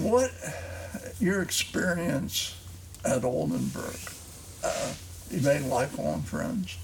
what 0.00 0.32
your 1.20 1.40
experience 1.40 2.56
at 3.04 3.24
Oldenburg? 3.24 3.96
Uh, 4.62 4.92
you 5.30 5.40
made 5.40 5.62
lifelong 5.62 6.22
friends. 6.22 6.76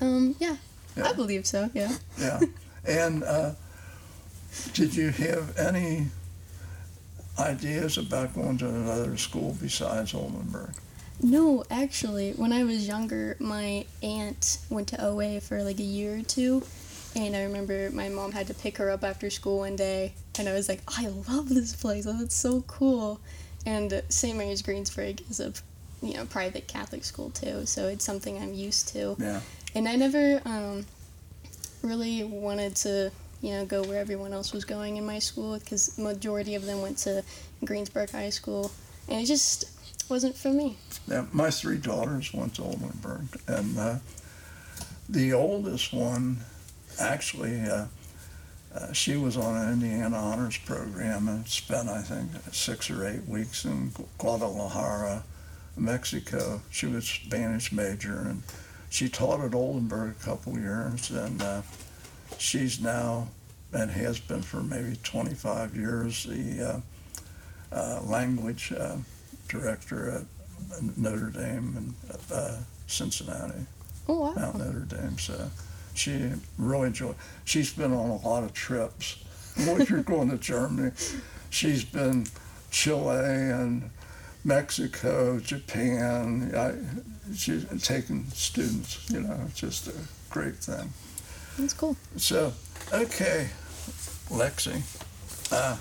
Um, 0.00 0.34
yeah, 0.38 0.56
Yeah. 0.96 1.08
I 1.08 1.12
believe 1.12 1.46
so. 1.46 1.70
Yeah. 1.74 1.96
Yeah, 2.18 2.40
and 2.86 3.22
uh, 3.24 3.52
did 4.74 4.94
you 4.94 5.10
have 5.10 5.56
any 5.58 6.06
ideas 7.38 7.98
about 7.98 8.34
going 8.34 8.58
to 8.58 8.68
another 8.68 9.16
school 9.16 9.56
besides 9.60 10.14
Oldenburg? 10.14 10.74
No, 11.22 11.64
actually, 11.70 12.32
when 12.32 12.52
I 12.52 12.64
was 12.64 12.88
younger, 12.88 13.36
my 13.38 13.84
aunt 14.02 14.58
went 14.70 14.88
to 14.88 15.04
OA 15.04 15.40
for 15.40 15.62
like 15.62 15.78
a 15.78 15.84
year 15.84 16.16
or 16.18 16.22
two, 16.22 16.62
and 17.14 17.36
I 17.36 17.44
remember 17.44 17.90
my 17.90 18.08
mom 18.08 18.32
had 18.32 18.48
to 18.48 18.54
pick 18.54 18.78
her 18.78 18.90
up 18.90 19.04
after 19.04 19.30
school 19.30 19.58
one 19.58 19.76
day, 19.76 20.14
and 20.38 20.48
I 20.48 20.52
was 20.52 20.68
like, 20.68 20.82
I 20.88 21.06
love 21.28 21.48
this 21.48 21.76
place. 21.76 22.06
Oh, 22.08 22.20
it's 22.22 22.34
so 22.34 22.62
cool. 22.62 23.20
And 23.64 24.02
St. 24.08 24.36
Mary's 24.36 24.62
Greensburg 24.62 25.20
is 25.30 25.38
a, 25.38 25.52
you 26.02 26.14
know, 26.14 26.24
private 26.26 26.66
Catholic 26.66 27.04
school 27.04 27.30
too, 27.30 27.64
so 27.66 27.88
it's 27.88 28.04
something 28.04 28.36
I'm 28.42 28.54
used 28.54 28.88
to. 28.88 29.16
Yeah. 29.18 29.40
And 29.74 29.88
I 29.88 29.96
never 29.96 30.42
um, 30.44 30.84
really 31.82 32.24
wanted 32.24 32.76
to, 32.76 33.10
you 33.40 33.52
know, 33.52 33.64
go 33.64 33.82
where 33.82 34.00
everyone 34.00 34.32
else 34.32 34.52
was 34.52 34.64
going 34.64 34.96
in 34.96 35.06
my 35.06 35.18
school 35.18 35.58
because 35.58 35.96
majority 35.98 36.54
of 36.54 36.66
them 36.66 36.82
went 36.82 36.98
to 36.98 37.22
Greensburg 37.64 38.10
High 38.10 38.30
School, 38.30 38.70
and 39.08 39.22
it 39.22 39.26
just 39.26 39.70
wasn't 40.10 40.36
for 40.36 40.50
me. 40.50 40.76
Yeah, 41.06 41.26
my 41.32 41.50
three 41.50 41.78
daughters 41.78 42.34
went 42.34 42.56
to 42.56 42.62
Oldenburg, 42.62 43.40
and 43.46 43.78
uh, 43.78 43.96
the 45.08 45.32
oldest 45.32 45.92
one 45.92 46.38
actually, 47.00 47.60
uh, 47.62 47.86
uh, 48.74 48.92
she 48.92 49.16
was 49.16 49.36
on 49.36 49.56
an 49.56 49.72
Indiana 49.74 50.16
honors 50.16 50.56
program 50.58 51.28
and 51.28 51.46
spent, 51.46 51.88
I 51.88 52.02
think, 52.02 52.30
six 52.52 52.90
or 52.90 53.06
eight 53.06 53.26
weeks 53.26 53.64
in 53.64 53.92
Guadalajara, 54.18 55.24
Mexico. 55.76 56.60
She 56.70 56.86
was 56.86 57.04
a 57.04 57.06
Spanish 57.06 57.72
major, 57.72 58.18
and 58.18 58.42
she 58.90 59.08
taught 59.08 59.40
at 59.40 59.54
Oldenburg 59.54 60.16
a 60.20 60.24
couple 60.24 60.58
years, 60.58 61.10
and 61.10 61.42
uh, 61.42 61.62
she's 62.38 62.80
now 62.80 63.28
and 63.72 63.90
has 63.90 64.18
been 64.18 64.42
for 64.42 64.62
maybe 64.62 64.96
25 65.02 65.74
years 65.74 66.24
the 66.24 66.82
uh, 67.72 67.74
uh, 67.74 68.00
language 68.02 68.72
uh, 68.78 68.96
director 69.48 70.10
at 70.10 70.96
Notre 70.96 71.30
Dame 71.30 71.74
and 71.76 71.94
uh, 72.32 72.56
Cincinnati, 72.86 73.66
Oh 74.08 74.20
wow. 74.20 74.34
Mount 74.34 74.58
Notre 74.58 74.80
Dame. 74.80 75.18
So 75.18 75.50
she 75.94 76.30
really 76.58 76.88
enjoyed. 76.88 77.16
She's 77.44 77.72
been 77.72 77.92
on 77.92 78.10
a 78.10 78.16
lot 78.16 78.44
of 78.44 78.52
trips. 78.52 79.18
When 79.66 79.84
you're 79.84 80.02
going 80.02 80.30
to 80.30 80.38
Germany, 80.38 80.92
she's 81.50 81.84
been 81.84 82.26
Chile 82.70 83.50
and 83.50 83.90
Mexico, 84.44 85.38
Japan. 85.38 86.52
I, 86.56 86.74
she's 87.34 87.64
taking 87.82 88.26
students. 88.28 89.08
You 89.10 89.20
know, 89.20 89.38
it's 89.46 89.58
just 89.60 89.88
a 89.88 89.94
great 90.30 90.56
thing. 90.56 90.92
That's 91.58 91.74
cool. 91.74 91.96
So, 92.16 92.52
okay, 92.92 93.48
Lexi, 94.28 94.82
uh, 95.52 95.76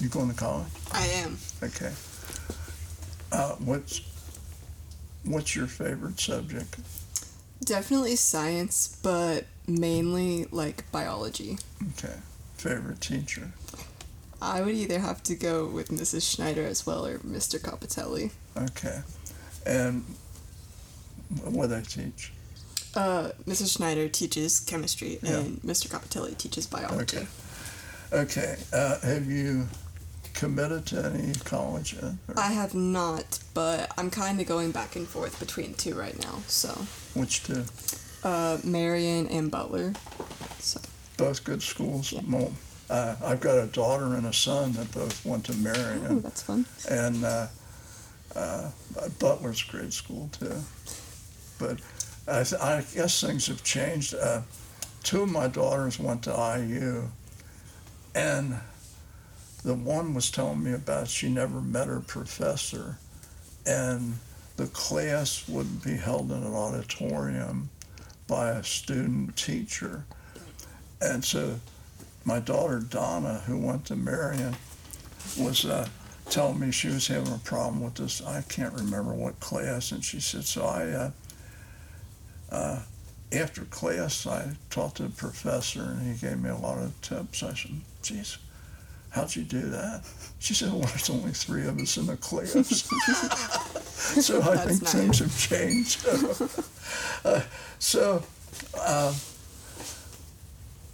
you 0.00 0.08
going 0.08 0.30
to 0.30 0.36
college? 0.36 0.66
I 0.92 1.06
am. 1.06 1.38
Okay. 1.62 1.92
Uh, 3.32 3.54
what's 3.56 4.00
what's 5.24 5.54
your 5.54 5.66
favorite 5.66 6.18
subject? 6.18 6.78
Definitely 7.64 8.16
science, 8.16 8.98
but 9.02 9.44
mainly 9.68 10.46
like 10.50 10.90
biology. 10.90 11.58
Okay. 11.90 12.16
Favorite 12.56 13.00
teacher? 13.00 13.52
I 14.42 14.62
would 14.62 14.74
either 14.74 14.98
have 14.98 15.22
to 15.24 15.34
go 15.34 15.66
with 15.66 15.88
Mrs. 15.90 16.22
Schneider 16.34 16.64
as 16.64 16.86
well 16.86 17.06
or 17.06 17.18
Mr. 17.18 17.60
Capitelli. 17.60 18.30
Okay. 18.56 19.00
And 19.66 20.04
what 21.44 21.68
they 21.70 21.82
teach? 21.82 22.32
Uh, 22.94 23.30
Mrs. 23.46 23.76
Schneider 23.76 24.08
teaches 24.08 24.60
chemistry 24.60 25.18
Yeah. 25.22 25.38
and 25.38 25.60
Mr. 25.62 25.88
Capitelli 25.88 26.36
teaches 26.36 26.66
biology. 26.66 27.18
Okay. 27.18 27.26
Okay. 28.12 28.56
Uh, 28.72 28.98
have 29.00 29.26
you 29.30 29.68
committed 30.34 30.86
to 30.86 31.04
any 31.04 31.32
college 31.44 31.92
yet? 31.94 32.12
Or 32.28 32.38
I 32.38 32.48
have 32.52 32.74
not, 32.74 33.38
but 33.54 33.92
I'm 33.98 34.10
kind 34.10 34.40
of 34.40 34.46
going 34.46 34.72
back 34.72 34.96
and 34.96 35.06
forth 35.06 35.38
between 35.38 35.74
two 35.74 35.94
right 35.94 36.18
now. 36.20 36.40
So, 36.48 36.70
which 37.14 37.44
two? 37.44 37.64
uh, 38.24 38.58
Marian 38.64 39.28
and 39.28 39.50
Butler. 39.50 39.92
So, 40.58 40.80
Both 41.16 41.44
good 41.44 41.62
schools. 41.62 42.12
Well, 42.28 42.52
uh, 42.90 43.14
I've 43.24 43.40
got 43.40 43.56
a 43.56 43.66
daughter 43.66 44.14
and 44.14 44.26
a 44.26 44.32
son 44.32 44.72
that 44.72 44.90
both 44.92 45.24
went 45.24 45.44
to 45.46 45.52
oh, 45.52 45.56
Marian. 45.56 46.22
that's 46.22 46.42
fun. 46.42 46.66
and 46.90 47.24
uh, 47.24 47.46
uh, 48.34 48.70
Butler's 49.20 49.62
grade 49.62 49.92
school 49.92 50.28
too. 50.32 50.56
But 51.58 51.80
I, 52.26 52.42
th- 52.42 52.60
I 52.60 52.84
guess 52.92 53.20
things 53.20 53.46
have 53.46 53.62
changed. 53.62 54.14
Uh, 54.14 54.42
two 55.04 55.22
of 55.22 55.30
my 55.30 55.46
daughters 55.46 56.00
went 56.00 56.24
to 56.24 56.30
IU, 56.58 57.08
and 58.14 58.56
the 59.62 59.74
one 59.74 60.12
was 60.12 60.30
telling 60.30 60.62
me 60.62 60.72
about 60.72 61.06
she 61.06 61.28
never 61.28 61.60
met 61.60 61.86
her 61.86 62.00
professor, 62.00 62.98
and 63.66 64.14
the 64.56 64.66
class 64.66 65.48
would 65.48 65.82
be 65.84 65.94
held 65.96 66.32
in 66.32 66.42
an 66.42 66.54
auditorium 66.54 67.70
by 68.26 68.50
a 68.50 68.64
student 68.64 69.36
teacher. 69.36 70.04
And 71.00 71.24
so 71.24 71.58
my 72.30 72.38
daughter 72.38 72.78
Donna, 72.78 73.42
who 73.46 73.58
went 73.58 73.86
to 73.86 73.96
Marian, 73.96 74.54
was 75.36 75.64
uh, 75.64 75.88
telling 76.26 76.60
me 76.60 76.70
she 76.70 76.86
was 76.86 77.08
having 77.08 77.32
a 77.32 77.38
problem 77.38 77.82
with 77.82 77.96
this. 77.96 78.24
I 78.24 78.42
can't 78.42 78.72
remember 78.72 79.12
what 79.12 79.40
class, 79.40 79.90
and 79.90 80.04
she 80.04 80.20
said, 80.20 80.44
so 80.44 80.64
I, 80.64 80.84
uh, 80.90 81.10
uh, 82.52 82.82
after 83.32 83.62
class, 83.62 84.28
I 84.28 84.52
talked 84.70 84.98
to 84.98 85.02
the 85.02 85.10
professor, 85.10 85.82
and 85.82 86.02
he 86.02 86.24
gave 86.24 86.38
me 86.38 86.50
a 86.50 86.56
lot 86.56 86.78
of 86.78 86.98
tips. 87.02 87.42
I 87.42 87.52
said, 87.52 87.72
geez, 88.00 88.38
how'd 89.10 89.34
you 89.34 89.42
do 89.42 89.62
that? 89.62 90.04
She 90.38 90.54
said, 90.54 90.70
well, 90.70 90.82
there's 90.82 91.10
only 91.10 91.32
three 91.32 91.66
of 91.66 91.80
us 91.80 91.96
in 91.96 92.06
the 92.06 92.16
class. 92.16 92.52
so 94.24 94.40
I 94.40 94.56
think 94.56 94.82
nice. 94.82 94.92
things 94.92 95.18
have 95.18 95.36
changed. 95.36 96.06
uh, 97.24 97.40
so 97.80 98.22
uh, 98.78 99.12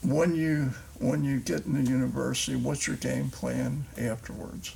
when 0.06 0.34
you 0.34 0.70
when 0.98 1.24
you 1.24 1.40
get 1.40 1.66
into 1.66 1.90
university, 1.90 2.56
what's 2.56 2.86
your 2.86 2.96
game 2.96 3.30
plan 3.30 3.84
afterwards? 3.98 4.74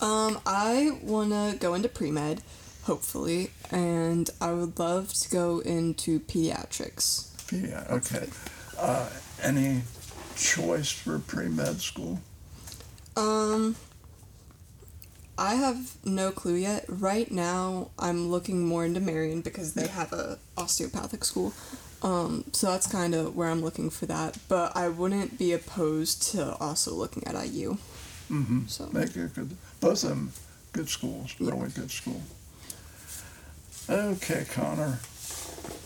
Um, 0.00 0.40
I 0.44 0.98
want 1.02 1.30
to 1.30 1.56
go 1.58 1.74
into 1.74 1.88
pre 1.88 2.10
med, 2.10 2.42
hopefully, 2.84 3.50
and 3.70 4.28
I 4.40 4.52
would 4.52 4.78
love 4.78 5.12
to 5.14 5.30
go 5.30 5.60
into 5.60 6.20
pediatrics. 6.20 7.30
Yeah, 7.52 7.84
okay. 7.90 8.28
Uh, 8.78 9.08
any 9.42 9.82
choice 10.36 10.90
for 10.90 11.18
pre-med 11.18 11.80
school? 11.80 12.20
Um, 13.16 13.76
I 15.36 15.54
have 15.56 15.96
no 16.04 16.30
clue 16.30 16.54
yet. 16.54 16.84
Right 16.88 17.30
now, 17.30 17.90
I'm 17.98 18.28
looking 18.30 18.64
more 18.64 18.84
into 18.84 19.00
Marian 19.00 19.40
because 19.40 19.74
they 19.74 19.86
have 19.88 20.12
a 20.12 20.38
osteopathic 20.56 21.24
school. 21.24 21.52
Um, 22.02 22.44
so 22.52 22.68
that's 22.68 22.86
kind 22.86 23.14
of 23.14 23.34
where 23.34 23.48
I'm 23.48 23.62
looking 23.62 23.90
for 23.90 24.06
that. 24.06 24.38
But 24.48 24.76
I 24.76 24.88
wouldn't 24.88 25.38
be 25.38 25.52
opposed 25.52 26.22
to 26.32 26.54
also 26.56 26.94
looking 26.94 27.26
at 27.26 27.34
IU. 27.34 27.78
Mm-hmm. 28.30 28.66
So 28.68 28.88
Make 28.92 29.16
a 29.16 29.26
good, 29.26 29.56
both 29.80 30.02
of 30.04 30.08
them 30.10 30.32
good 30.72 30.88
schools, 30.88 31.34
Yeah. 31.38 31.50
really 31.50 31.70
good 31.70 31.90
school. 31.90 32.22
Okay, 33.88 34.46
Connor, 34.50 34.98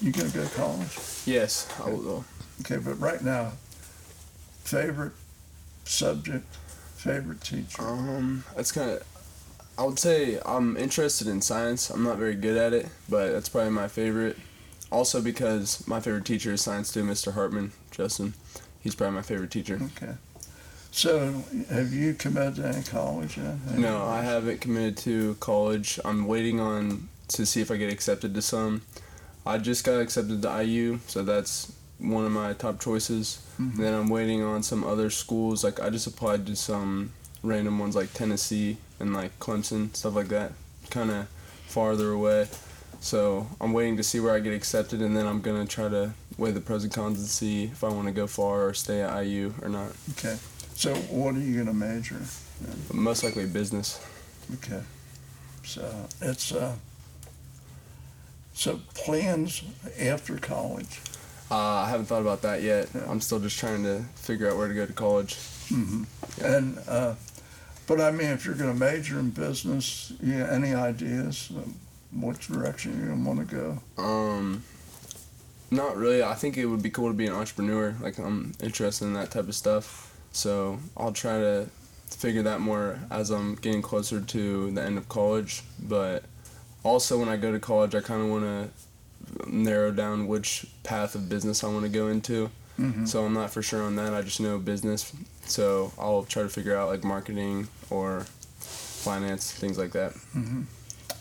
you 0.00 0.12
gonna 0.12 0.28
go 0.30 0.44
to 0.44 0.54
college? 0.54 0.98
Yes, 1.26 1.66
I 1.84 1.90
will. 1.90 2.24
Okay, 2.60 2.76
but 2.76 2.94
right 3.00 3.22
now, 3.22 3.52
favorite 4.62 5.12
subject, 5.84 6.46
favorite 6.96 7.40
teacher. 7.40 7.82
Um, 7.82 8.44
that's 8.56 8.70
kind 8.72 8.90
of. 8.92 9.02
I 9.78 9.84
would 9.84 9.98
say 9.98 10.40
I'm 10.44 10.76
interested 10.76 11.28
in 11.28 11.40
science. 11.40 11.88
I'm 11.88 12.02
not 12.02 12.18
very 12.18 12.34
good 12.34 12.56
at 12.56 12.72
it, 12.72 12.88
but 13.08 13.32
that's 13.32 13.48
probably 13.48 13.70
my 13.70 13.86
favorite. 13.88 14.36
Also 14.90 15.22
because 15.22 15.86
my 15.86 16.00
favorite 16.00 16.24
teacher 16.24 16.52
is 16.52 16.62
science 16.62 16.92
too, 16.92 17.04
Mr. 17.04 17.34
Hartman, 17.34 17.72
Justin. 17.92 18.34
He's 18.80 18.94
probably 18.96 19.14
my 19.16 19.22
favorite 19.22 19.50
teacher. 19.52 19.78
Okay. 19.96 20.14
So, 20.90 21.44
have 21.70 21.92
you 21.92 22.14
committed 22.14 22.56
to 22.56 22.68
any 22.68 22.82
college 22.82 23.36
yet? 23.36 23.54
Any 23.70 23.82
No, 23.82 24.04
I 24.04 24.22
haven't 24.22 24.60
committed 24.60 24.96
to 24.98 25.34
college. 25.38 26.00
I'm 26.04 26.26
waiting 26.26 26.58
on 26.60 27.08
to 27.28 27.44
see 27.46 27.60
if 27.60 27.70
I 27.70 27.76
get 27.76 27.92
accepted 27.92 28.34
to 28.34 28.42
some. 28.42 28.82
I 29.46 29.58
just 29.58 29.84
got 29.84 30.00
accepted 30.00 30.42
to 30.42 30.48
IU, 30.62 30.98
so 31.06 31.22
that's 31.22 31.70
one 31.98 32.24
of 32.24 32.32
my 32.32 32.52
top 32.54 32.80
choices. 32.80 33.38
Mhm. 33.60 33.76
Then 33.76 33.94
I'm 33.94 34.08
waiting 34.08 34.42
on 34.42 34.62
some 34.62 34.82
other 34.82 35.10
schools. 35.10 35.62
Like 35.62 35.78
I 35.78 35.90
just 35.90 36.06
applied 36.06 36.46
to 36.46 36.56
some 36.56 37.12
random 37.42 37.78
ones 37.78 37.94
like 37.96 38.12
Tennessee 38.12 38.78
and 39.00 39.14
like 39.14 39.38
Clemson, 39.38 39.94
stuff 39.94 40.14
like 40.14 40.28
that. 40.28 40.52
Kind 40.90 41.10
of 41.10 41.28
farther 41.66 42.10
away. 42.10 42.48
So 43.00 43.46
I'm 43.60 43.72
waiting 43.72 43.96
to 43.96 44.02
see 44.02 44.20
where 44.20 44.34
I 44.34 44.40
get 44.40 44.52
accepted, 44.52 45.00
and 45.00 45.16
then 45.16 45.26
I'm 45.26 45.40
gonna 45.40 45.66
try 45.66 45.88
to 45.88 46.12
weigh 46.36 46.50
the 46.50 46.60
pros 46.60 46.84
and 46.84 46.92
cons 46.92 47.18
and 47.18 47.28
see 47.28 47.64
if 47.64 47.84
I 47.84 47.88
want 47.88 48.06
to 48.06 48.12
go 48.12 48.26
far 48.26 48.66
or 48.66 48.74
stay 48.74 49.02
at 49.02 49.24
IU 49.24 49.54
or 49.62 49.68
not. 49.68 49.92
Okay. 50.12 50.36
So, 50.74 50.94
what 50.94 51.34
are 51.34 51.40
you 51.40 51.58
gonna 51.58 51.74
major? 51.74 52.20
But 52.88 52.96
most 52.96 53.22
likely 53.22 53.46
business. 53.46 54.04
Okay. 54.54 54.82
So 55.64 56.08
it's 56.20 56.52
uh. 56.52 56.74
So 58.54 58.80
plans 58.94 59.62
after 60.00 60.36
college. 60.38 61.00
Uh, 61.50 61.56
I 61.56 61.88
haven't 61.88 62.06
thought 62.06 62.22
about 62.22 62.42
that 62.42 62.62
yet. 62.62 62.88
Yeah. 62.94 63.02
I'm 63.08 63.20
still 63.20 63.38
just 63.38 63.58
trying 63.58 63.84
to 63.84 64.02
figure 64.16 64.50
out 64.50 64.56
where 64.56 64.66
to 64.66 64.74
go 64.74 64.84
to 64.84 64.92
college. 64.92 65.36
Hmm 65.68 66.04
And 66.42 66.78
uh, 66.88 67.14
but 67.86 68.00
I 68.00 68.10
mean, 68.10 68.28
if 68.28 68.44
you're 68.44 68.54
going 68.54 68.72
to 68.72 68.78
major 68.78 69.18
in 69.18 69.30
business, 69.30 70.12
yeah, 70.22 70.48
any 70.50 70.74
ideas 70.74 71.50
what 72.10 72.40
direction 72.40 73.06
to 73.06 73.28
want 73.28 73.48
to 73.48 73.54
go? 73.54 74.02
Um, 74.02 74.62
not 75.70 75.96
really. 75.96 76.22
I 76.22 76.34
think 76.34 76.56
it 76.56 76.66
would 76.66 76.82
be 76.82 76.90
cool 76.90 77.08
to 77.08 77.14
be 77.14 77.26
an 77.26 77.34
entrepreneur. 77.34 77.94
Like 78.00 78.18
I'm 78.18 78.52
interested 78.62 79.04
in 79.04 79.14
that 79.14 79.30
type 79.30 79.48
of 79.48 79.54
stuff. 79.54 80.16
So 80.32 80.78
I'll 80.96 81.12
try 81.12 81.38
to 81.38 81.68
figure 82.06 82.42
that 82.42 82.60
more 82.60 82.98
as 83.10 83.30
I'm 83.30 83.54
getting 83.56 83.82
closer 83.82 84.20
to 84.20 84.70
the 84.70 84.82
end 84.82 84.96
of 84.98 85.08
college. 85.08 85.62
But 85.80 86.24
also 86.82 87.18
when 87.18 87.28
I 87.28 87.36
go 87.36 87.52
to 87.52 87.58
college, 87.60 87.94
I 87.94 88.00
kind 88.00 88.22
of 88.22 88.28
want 88.28 88.44
to 88.44 89.48
narrow 89.50 89.90
down 89.90 90.26
which 90.26 90.66
path 90.84 91.14
of 91.14 91.28
business 91.28 91.62
I 91.62 91.68
want 91.68 91.84
to 91.84 91.90
go 91.90 92.08
into. 92.08 92.50
hmm 92.76 93.04
So 93.04 93.24
I'm 93.24 93.34
not 93.34 93.50
for 93.50 93.62
sure 93.62 93.82
on 93.82 93.96
that. 93.96 94.14
I 94.14 94.22
just 94.22 94.40
know 94.40 94.58
business. 94.58 95.12
So 95.48 95.92
I'll 95.98 96.24
try 96.24 96.42
to 96.42 96.48
figure 96.48 96.76
out 96.76 96.88
like 96.88 97.04
marketing 97.04 97.68
or 97.90 98.26
finance, 98.58 99.50
things 99.52 99.78
like 99.78 99.92
that. 99.92 100.12
hmm 100.32 100.62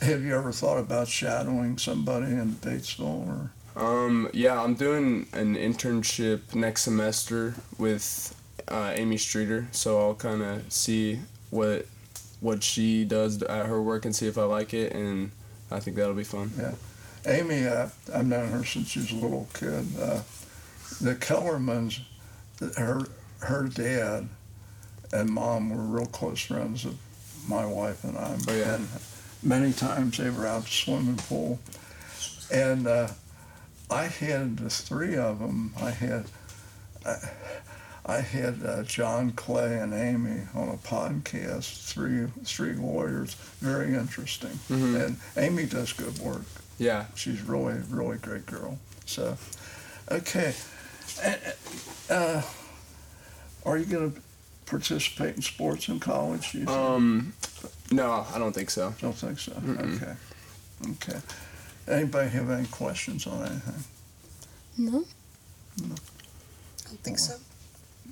Have 0.02 0.24
you 0.24 0.36
ever 0.36 0.52
thought 0.52 0.78
about 0.80 1.08
shadowing 1.08 1.78
somebody 1.78 2.28
in 2.28 2.54
Batesville 2.56 3.28
or? 3.28 3.52
Um, 3.82 4.30
yeah, 4.34 4.62
I'm 4.62 4.74
doing 4.74 5.28
an 5.34 5.56
internship 5.56 6.56
next 6.56 6.82
semester 6.82 7.54
with 7.78 8.36
uh, 8.68 8.92
Amy 8.96 9.18
Streeter, 9.18 9.68
so 9.72 10.00
I'll 10.00 10.16
kind 10.16 10.42
of 10.42 10.72
see 10.74 11.20
what 11.52 11.86
what 12.40 12.64
she 12.64 13.04
does 13.06 13.42
at 13.44 13.66
her 13.66 13.82
work 13.82 14.06
and 14.06 14.16
see 14.16 14.28
if 14.28 14.38
I 14.38 14.44
like 14.44 14.74
it, 14.74 14.94
and 14.94 15.32
I 15.72 15.80
think 15.80 15.96
that'll 15.96 16.14
be 16.16 16.24
fun. 16.24 16.52
Yeah, 16.58 16.74
Amy, 17.26 17.66
uh, 17.68 17.90
I've 18.14 18.26
known 18.26 18.50
her 18.50 18.64
since 18.66 18.90
she 18.90 19.00
was 19.00 19.12
a 19.12 19.16
little 19.16 19.48
kid. 19.54 19.86
Uh, 20.00 20.22
the 21.00 21.16
Kellermans, 21.16 22.00
her 22.78 23.02
her 23.40 23.68
dad 23.68 24.28
and 25.14 25.30
mom 25.30 25.70
were 25.70 25.98
real 26.00 26.06
close 26.08 26.42
friends 26.42 26.86
of 26.86 26.96
my 27.48 27.66
wife 27.66 28.04
and 28.04 28.18
I. 28.18 28.36
Oh, 28.48 28.54
yeah. 28.54 28.76
And 28.76 28.88
many 29.42 29.72
times 29.74 30.18
they 30.18 30.30
were 30.30 30.46
out 30.48 30.68
swimming 30.68 31.18
pool, 31.18 31.60
and 32.52 32.88
uh, 32.88 33.08
I 33.90 34.04
had 34.06 34.58
the 34.58 34.70
three 34.70 35.16
of 35.16 35.40
them. 35.40 35.74
I 35.82 35.92
had. 35.92 36.26
I, 37.06 37.16
I 38.10 38.22
had 38.22 38.64
uh, 38.66 38.84
John 38.84 39.32
Clay 39.32 39.80
and 39.80 39.94
Amy 39.94 40.44
on 40.56 40.70
a 40.70 40.78
podcast, 40.78 41.88
three 41.92 42.28
three 42.46 42.72
lawyers, 42.74 43.34
very 43.60 43.94
interesting. 43.96 44.52
Mhm. 44.70 45.06
And 45.06 45.18
Amy 45.36 45.66
does 45.66 45.92
good 45.92 46.18
work 46.20 46.46
Yeah, 46.78 47.08
she's 47.16 47.42
really 47.42 47.82
really 47.90 48.18
great 48.18 48.46
girl 48.46 48.80
so 49.06 49.38
okay 50.10 50.54
Uh, 51.22 51.34
uh, 52.10 52.42
are 53.68 53.78
you 53.78 53.86
going 53.86 54.12
to 54.12 54.22
participate 54.66 55.36
in 55.36 55.42
sports 55.42 55.88
in 55.88 56.00
college 56.00 56.54
you 56.54 56.68
um, 56.68 57.34
no, 57.92 58.26
I 58.34 58.38
don't 58.38 58.54
think 58.54 58.70
so. 58.70 58.94
don't 59.00 59.14
think 59.14 59.40
so? 59.40 59.54
Mm-mm. 59.54 59.96
okay. 59.96 60.14
Okay. 60.92 61.20
Anybody 61.88 62.30
have 62.30 62.50
any 62.50 62.68
questions 62.68 63.26
on 63.28 63.46
anything? 63.46 63.84
No? 64.78 65.06
I 65.80 66.90
don't 66.90 67.00
think 67.04 67.20
so. 67.20 67.36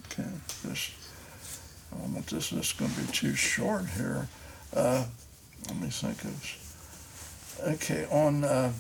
okay 0.08 0.30
this 0.64 0.92
I 1.92 1.98
don't 1.98 2.14
want 2.14 2.28
this 2.28 2.50
this 2.50 2.68
is 2.68 2.74
going 2.74 2.92
to 2.92 3.02
be 3.02 3.12
too 3.12 3.36
short 3.36 3.88
here. 3.90 4.28
Uh, 4.74 5.06
let 5.68 5.78
me 5.78 5.90
think 5.90 6.24
of 6.24 7.62
okay 7.68 8.06
on 8.12 8.44
uh, 8.44 8.72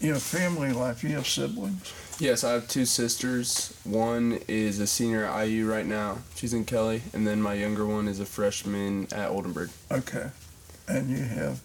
you 0.00 0.12
know 0.12 0.18
family 0.18 0.72
life 0.72 1.02
you 1.02 1.10
have 1.10 1.26
siblings 1.26 1.92
Yes, 2.18 2.42
I 2.42 2.52
have 2.52 2.66
two 2.66 2.84
sisters. 2.84 3.78
One 3.84 4.40
is 4.48 4.80
a 4.80 4.86
senior 4.88 5.24
at 5.24 5.44
IU 5.46 5.70
right 5.70 5.86
now. 5.86 6.18
She's 6.34 6.52
in 6.52 6.64
Kelley, 6.64 7.02
and 7.12 7.24
then 7.26 7.40
my 7.40 7.54
younger 7.54 7.86
one 7.86 8.08
is 8.08 8.18
a 8.18 8.26
freshman 8.26 9.06
at 9.12 9.30
Oldenburg. 9.30 9.70
okay 9.90 10.30
and 10.88 11.10
you 11.10 11.22
have 11.22 11.60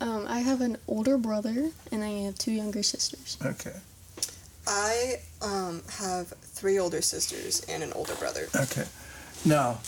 Um, 0.00 0.26
I 0.28 0.40
have 0.40 0.60
an 0.60 0.76
older 0.88 1.16
brother 1.16 1.70
and 1.92 2.02
I 2.04 2.10
have 2.24 2.36
two 2.36 2.52
younger 2.52 2.82
sisters. 2.82 3.38
okay 3.44 3.74
I 4.66 5.20
um, 5.40 5.82
have 5.98 6.28
three 6.42 6.78
older 6.78 7.00
sisters 7.00 7.64
and 7.68 7.82
an 7.82 7.92
older 7.94 8.14
brother. 8.16 8.48
Okay. 8.54 8.84
Now, 9.46 9.78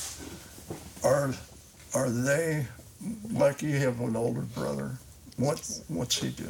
are 1.04 1.34
are 1.94 2.08
they 2.08 2.66
like 3.30 3.60
you 3.60 3.76
have 3.76 4.00
an 4.00 4.16
older 4.16 4.40
brother? 4.40 4.92
What 5.36 5.68
what's 5.88 6.16
he 6.16 6.30
do? 6.30 6.48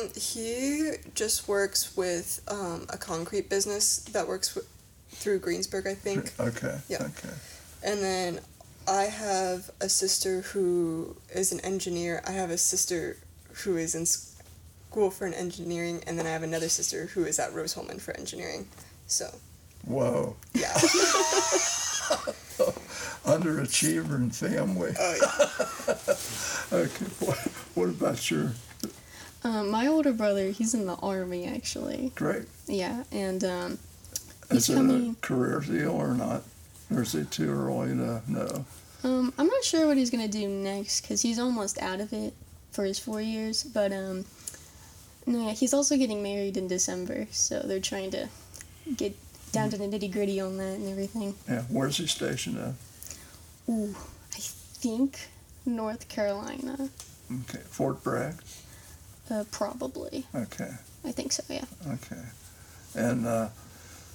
Um, 0.00 0.10
he 0.14 0.92
just 1.14 1.48
works 1.48 1.96
with 1.96 2.40
um, 2.48 2.86
a 2.90 2.96
concrete 2.98 3.48
business 3.50 3.98
that 4.12 4.26
works 4.28 4.54
w- 4.54 4.66
through 5.10 5.38
Greensburg, 5.40 5.86
I 5.86 5.94
think. 5.94 6.32
Okay. 6.40 6.78
Yeah. 6.88 7.02
Okay. 7.02 7.34
And 7.82 8.00
then 8.00 8.40
I 8.86 9.04
have 9.04 9.70
a 9.80 9.88
sister 9.88 10.40
who 10.42 11.16
is 11.34 11.52
an 11.52 11.60
engineer. 11.60 12.22
I 12.26 12.32
have 12.32 12.50
a 12.50 12.58
sister 12.58 13.16
who 13.64 13.76
is 13.76 13.94
in 13.94 14.06
school 14.06 15.10
for 15.10 15.26
an 15.26 15.34
engineering, 15.34 16.02
and 16.06 16.18
then 16.18 16.26
I 16.26 16.30
have 16.30 16.42
another 16.42 16.68
sister 16.68 17.06
who 17.06 17.24
is 17.24 17.38
at 17.38 17.52
Rose-Hulman 17.54 17.98
for 17.98 18.16
engineering. 18.16 18.68
So 19.06 19.26
Whoa. 19.86 20.36
yeah. 20.54 20.72
Underachiever 23.24 24.16
in 24.16 24.30
family. 24.30 24.92
oh 24.98 25.16
yeah. 25.20 25.46
Okay. 26.80 27.04
What, 27.24 27.38
what 27.74 27.88
about 27.88 28.30
your 28.30 28.52
Um, 29.44 29.70
my 29.70 29.86
older 29.86 30.12
brother, 30.12 30.50
he's 30.50 30.74
in 30.74 30.86
the 30.86 30.94
army 30.96 31.46
actually. 31.46 32.12
great? 32.14 32.42
Yeah, 32.66 33.04
and 33.12 33.44
um, 33.44 33.78
he's 34.50 34.68
Is 34.68 34.76
it 34.76 34.78
a 34.78 35.14
career 35.20 35.60
deal 35.60 35.90
or 35.92 36.14
not? 36.14 36.42
Or 36.90 37.02
is 37.02 37.14
it 37.14 37.30
too 37.30 37.50
early 37.50 37.88
to 37.90 38.22
know? 38.26 38.64
Um, 39.04 39.32
I'm 39.38 39.46
not 39.46 39.62
sure 39.64 39.86
what 39.86 39.96
he's 39.96 40.10
gonna 40.10 40.26
do 40.28 40.48
next 40.48 41.02
because 41.02 41.22
he's 41.22 41.38
almost 41.38 41.80
out 41.80 42.00
of 42.00 42.12
it 42.12 42.34
for 42.72 42.84
his 42.84 42.98
four 42.98 43.20
years. 43.20 43.62
But 43.62 43.92
um, 43.92 44.24
no, 45.26 45.46
yeah, 45.46 45.52
he's 45.52 45.72
also 45.74 45.96
getting 45.96 46.22
married 46.22 46.56
in 46.56 46.66
December, 46.66 47.28
so 47.30 47.60
they're 47.60 47.78
trying 47.80 48.10
to 48.12 48.28
get 48.96 49.14
down 49.52 49.70
to 49.70 49.78
the 49.78 49.84
nitty 49.84 50.10
gritty 50.12 50.40
on 50.40 50.56
that 50.56 50.76
and 50.78 50.88
everything. 50.88 51.34
Yeah. 51.48 51.62
Where's 51.68 51.98
he 51.98 52.06
stationed 52.06 52.58
at? 52.58 52.72
Ooh, 53.72 53.94
I 54.34 54.38
think 54.40 55.28
North 55.64 56.08
Carolina, 56.08 56.88
Okay. 57.30 57.60
Fort 57.68 58.02
Bragg. 58.02 58.34
Uh, 59.30 59.44
probably. 59.50 60.26
Okay. 60.34 60.70
I 61.04 61.12
think 61.12 61.32
so. 61.32 61.42
Yeah. 61.48 61.64
Okay. 61.86 62.22
And 62.94 63.26
uh, 63.26 63.48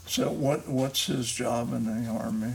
so, 0.06 0.30
what 0.32 0.68
what's 0.68 1.06
his 1.06 1.32
job 1.32 1.74
in 1.74 1.86
the 1.86 2.10
army? 2.10 2.54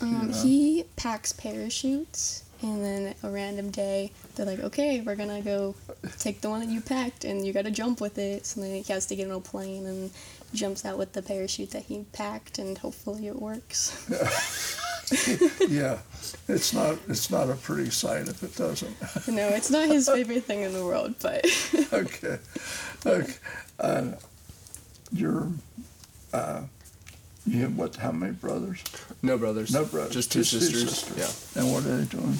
Um, 0.00 0.30
Yeah. 0.30 0.42
He 0.42 0.84
packs 0.96 1.32
parachutes, 1.32 2.42
and 2.62 2.84
then 2.84 3.14
a 3.22 3.30
random 3.30 3.70
day 3.70 4.12
they're 4.34 4.44
like, 4.46 4.60
"Okay, 4.60 5.00
we're 5.00 5.16
gonna 5.16 5.40
go 5.40 5.74
take 6.18 6.40
the 6.42 6.50
one 6.50 6.60
that 6.60 6.68
you 6.68 6.80
packed, 6.80 7.24
and 7.24 7.46
you 7.46 7.52
gotta 7.52 7.70
jump 7.70 8.00
with 8.00 8.18
it." 8.18 8.44
So 8.46 8.60
then 8.60 8.82
he 8.82 8.92
has 8.92 9.06
to 9.06 9.16
get 9.16 9.30
on 9.30 9.36
a 9.36 9.40
plane 9.40 9.86
and 9.86 10.10
jumps 10.52 10.84
out 10.84 10.98
with 10.98 11.12
the 11.14 11.22
parachute 11.22 11.70
that 11.70 11.84
he 11.84 12.04
packed, 12.12 12.58
and 12.58 12.76
hopefully 12.78 13.26
it 13.26 13.40
works. 13.40 13.92
yeah, 15.68 15.98
it's 16.48 16.72
not 16.72 16.98
it's 17.08 17.30
not 17.30 17.48
a 17.48 17.54
pretty 17.54 17.90
sight 17.90 18.28
if 18.28 18.42
it 18.42 18.56
doesn't. 18.56 18.96
no, 19.28 19.48
it's 19.48 19.70
not 19.70 19.88
his 19.88 20.08
favorite 20.08 20.44
thing 20.44 20.62
in 20.62 20.72
the 20.72 20.84
world, 20.84 21.14
but 21.22 21.46
okay, 21.92 22.38
okay. 23.04 23.34
Uh, 23.78 24.12
you're 25.12 25.48
uh, 26.32 26.62
you 27.46 27.62
have 27.62 27.76
what? 27.76 27.94
How 27.96 28.10
many 28.10 28.32
brothers? 28.32 28.82
No 29.22 29.38
brothers. 29.38 29.72
No 29.72 29.84
brothers. 29.84 30.12
Just 30.12 30.32
two 30.32 30.40
two 30.40 30.60
sisters. 30.60 31.08
Yeah. 31.16 31.62
And 31.62 31.72
what 31.72 31.84
are 31.86 31.96
they 31.98 32.04
doing? 32.04 32.38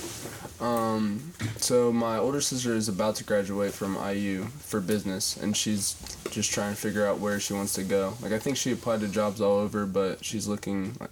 Um, 0.60 1.32
so 1.58 1.92
my 1.92 2.16
older 2.16 2.40
sister 2.40 2.74
is 2.74 2.88
about 2.88 3.16
to 3.16 3.24
graduate 3.24 3.72
from 3.72 3.96
IU 3.96 4.44
for 4.58 4.80
business, 4.80 5.36
and 5.36 5.56
she's 5.56 5.94
just 6.30 6.52
trying 6.52 6.74
to 6.74 6.80
figure 6.80 7.06
out 7.06 7.20
where 7.20 7.38
she 7.38 7.52
wants 7.52 7.74
to 7.74 7.84
go. 7.84 8.14
Like 8.20 8.32
I 8.32 8.38
think 8.38 8.56
she 8.56 8.72
applied 8.72 9.00
to 9.00 9.08
jobs 9.08 9.40
all 9.40 9.58
over, 9.58 9.86
but 9.86 10.24
she's 10.24 10.48
looking 10.48 10.96
like, 10.98 11.10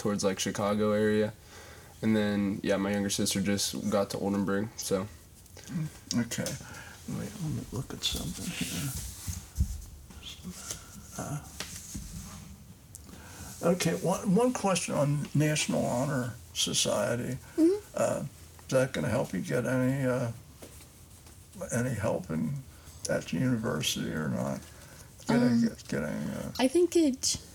towards 0.00 0.24
like 0.24 0.40
Chicago 0.40 0.92
area. 0.92 1.32
And 2.02 2.16
then 2.16 2.58
yeah, 2.62 2.76
my 2.78 2.90
younger 2.92 3.10
sister 3.10 3.40
just 3.42 3.90
got 3.90 4.08
to 4.10 4.18
Oldenburg, 4.18 4.68
so 4.76 5.06
Okay. 6.18 6.50
Wait, 7.08 7.30
let 7.42 7.52
me 7.52 7.62
look 7.72 7.92
at 7.92 8.02
something 8.02 8.46
here. 8.46 8.90
Uh, 11.18 11.38
okay, 13.62 13.92
one, 13.96 14.34
one 14.34 14.52
question 14.52 14.94
on 14.94 15.28
National 15.34 15.84
Honor 15.84 16.32
Society. 16.54 17.36
Uh, 17.94 18.22
is 18.22 18.68
that 18.68 18.92
going 18.92 19.04
to 19.04 19.10
help 19.10 19.34
you 19.34 19.40
get 19.40 19.66
any 19.66 20.06
uh, 20.06 20.28
any 21.72 21.90
help 21.94 22.30
in 22.30 22.54
at 23.10 23.26
the 23.26 23.36
university 23.36 24.10
or 24.12 24.28
not? 24.28 24.60
Getting, 25.28 25.42
Um, 25.42 25.76
getting 25.88 26.06
uh, 26.06 26.50
I 26.58 26.68
think 26.68 26.96
it, 26.96 27.36
I 27.36 27.49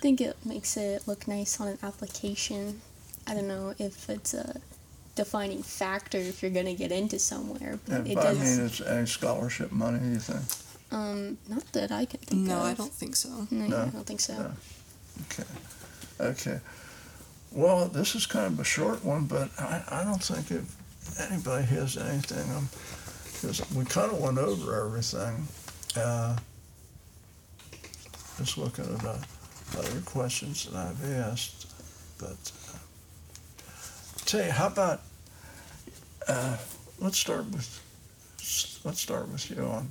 think 0.00 0.20
it 0.20 0.36
makes 0.44 0.76
it 0.76 1.06
look 1.06 1.26
nice 1.28 1.60
on 1.60 1.68
an 1.68 1.78
application. 1.82 2.80
I 3.26 3.34
don't 3.34 3.48
know 3.48 3.74
if 3.78 4.08
it's 4.08 4.34
a 4.34 4.60
defining 5.14 5.62
factor 5.62 6.18
if 6.18 6.42
you're 6.42 6.50
gonna 6.50 6.74
get 6.74 6.90
into 6.92 7.18
somewhere, 7.18 7.78
but 7.86 7.94
and 7.98 8.06
it 8.08 8.14
but 8.14 8.26
I 8.26 8.34
does. 8.34 8.38
mean, 8.58 8.66
it's 8.66 8.80
any 8.80 9.06
scholarship 9.06 9.70
money. 9.72 9.98
You 10.14 10.18
think? 10.18 10.42
um, 10.92 11.38
not 11.48 11.64
that 11.72 11.92
I 11.92 12.04
can 12.06 12.20
think 12.20 12.46
No, 12.48 12.58
of. 12.60 12.64
I 12.64 12.74
don't 12.74 12.92
think 12.92 13.14
so. 13.16 13.46
No, 13.50 13.66
No? 13.66 13.76
I 13.82 13.86
don't 13.88 14.06
think 14.06 14.20
so. 14.20 14.34
No. 14.38 14.52
Okay. 15.30 15.44
Okay. 16.20 16.60
Well, 17.52 17.86
this 17.88 18.14
is 18.14 18.26
kind 18.26 18.46
of 18.46 18.60
a 18.60 18.64
short 18.64 19.04
one, 19.04 19.26
but 19.26 19.50
I, 19.58 19.82
I 19.90 20.04
don't 20.04 20.22
think 20.22 20.50
if 20.50 21.20
anybody 21.30 21.64
has 21.66 21.96
anything, 21.96 22.46
because 23.32 23.60
we 23.74 23.84
kind 23.84 24.12
of 24.12 24.20
went 24.20 24.38
over 24.38 24.86
everything. 24.86 25.46
Uh, 25.96 26.36
just 28.38 28.56
looking 28.56 28.84
at 28.84 29.04
uh, 29.04 29.16
other 29.78 30.00
questions 30.04 30.64
that 30.66 30.74
I've 30.74 31.12
asked, 31.12 31.66
but 32.18 32.52
uh, 32.72 32.78
tell 34.24 34.44
you, 34.44 34.50
how 34.50 34.66
about 34.66 35.00
uh, 36.28 36.56
let's 36.98 37.18
start 37.18 37.46
with 37.50 37.80
let's 38.84 39.00
start 39.00 39.28
with 39.28 39.50
you 39.50 39.62
on 39.62 39.88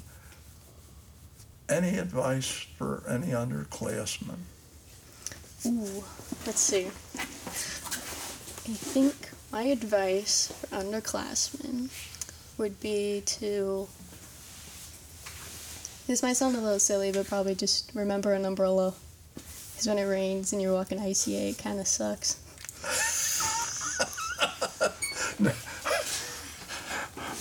any 1.70 1.98
advice 1.98 2.66
for 2.78 3.04
any 3.08 3.28
underclassmen. 3.28 4.40
Ooh, 5.66 6.04
let's 6.46 6.62
see. 6.62 6.86
I 6.86 8.76
think 8.76 9.14
my 9.52 9.64
advice 9.64 10.48
for 10.48 10.68
underclassmen 10.78 11.90
would 12.58 12.80
be 12.80 13.22
to. 13.26 13.88
This 16.08 16.24
might 16.24 16.34
sound 16.34 16.56
a 16.56 16.60
little 16.60 16.80
silly, 16.80 17.12
but 17.12 17.28
probably 17.28 17.56
just 17.56 17.92
remember 17.94 18.34
an 18.34 18.46
umbrella. 18.46 18.94
Because 19.80 19.96
when 19.96 19.98
it 19.98 20.10
rains 20.10 20.52
and 20.52 20.62
you're 20.62 20.74
walking 20.74 21.00
ICA, 21.00 21.52
it 21.52 21.58
kind 21.58 21.80
of 21.80 21.88
sucks. 21.88 22.36